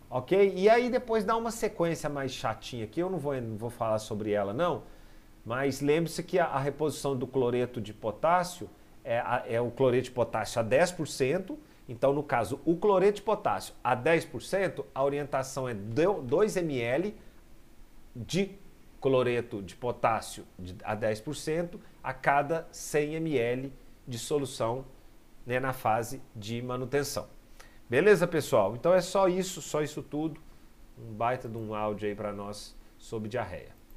Ok? 0.10 0.54
E 0.56 0.70
aí 0.70 0.90
depois 0.90 1.26
dá 1.26 1.36
uma 1.36 1.52
sequência 1.52 2.10
mais 2.10 2.32
chatinha 2.32 2.84
aqui, 2.86 3.00
eu 3.00 3.10
não 3.10 3.18
vou, 3.18 3.34
não 3.42 3.58
vou 3.58 3.70
falar 3.70 4.00
sobre 4.00 4.32
ela 4.32 4.54
não, 4.54 4.84
mas 5.46 5.82
lembre-se 5.82 6.22
que 6.24 6.38
a, 6.38 6.46
a, 6.46 6.60
reposição 6.60 7.18
do 7.18 7.26
cloreto 7.26 7.82
de 7.82 7.94
potássio 7.94 8.70
é, 9.04 9.20
a, 9.20 9.44
é, 9.48 9.60
o 9.60 9.72
cloreto 9.72 10.06
de 10.06 10.12
potássio 10.12 10.62
a 10.62 10.64
10%. 10.64 11.56
Então, 11.88 12.14
no 12.14 12.22
caso, 12.22 12.60
o 12.66 12.76
cloreto 12.76 13.18
de 13.18 13.22
potássio 13.22 13.74
a 13.84 13.96
10%, 13.96 14.84
a 14.94 15.04
orientação 15.04 15.70
é 15.70 15.74
2 15.74 16.58
ml 16.58 17.16
de 18.16 18.52
cloreto 19.00 19.62
de 19.62 19.76
potássio 19.76 20.46
a 20.84 20.96
10% 20.96 21.80
a 22.04 22.14
cada 22.14 22.68
100 22.72 23.16
ml 23.16 23.74
de 24.08 24.18
solução 24.18 24.86
né, 25.46 25.60
na 25.60 25.72
fase 25.72 26.22
de 26.36 26.62
manutenção. 26.62 27.28
Beleza, 27.90 28.28
pessoal? 28.28 28.76
Então 28.76 28.94
é 28.94 29.00
só 29.00 29.30
isso, 29.30 29.62
só 29.62 29.82
isso 29.82 30.02
tudo. 30.02 30.42
Um 31.00 31.14
baita 31.14 31.48
de 31.48 31.58
um 31.58 31.74
áudio 31.74 32.10
aí 32.10 32.16
para 32.16 32.34
nós 32.34 32.76
sobre 32.98 33.30
diarreia. 33.30 33.77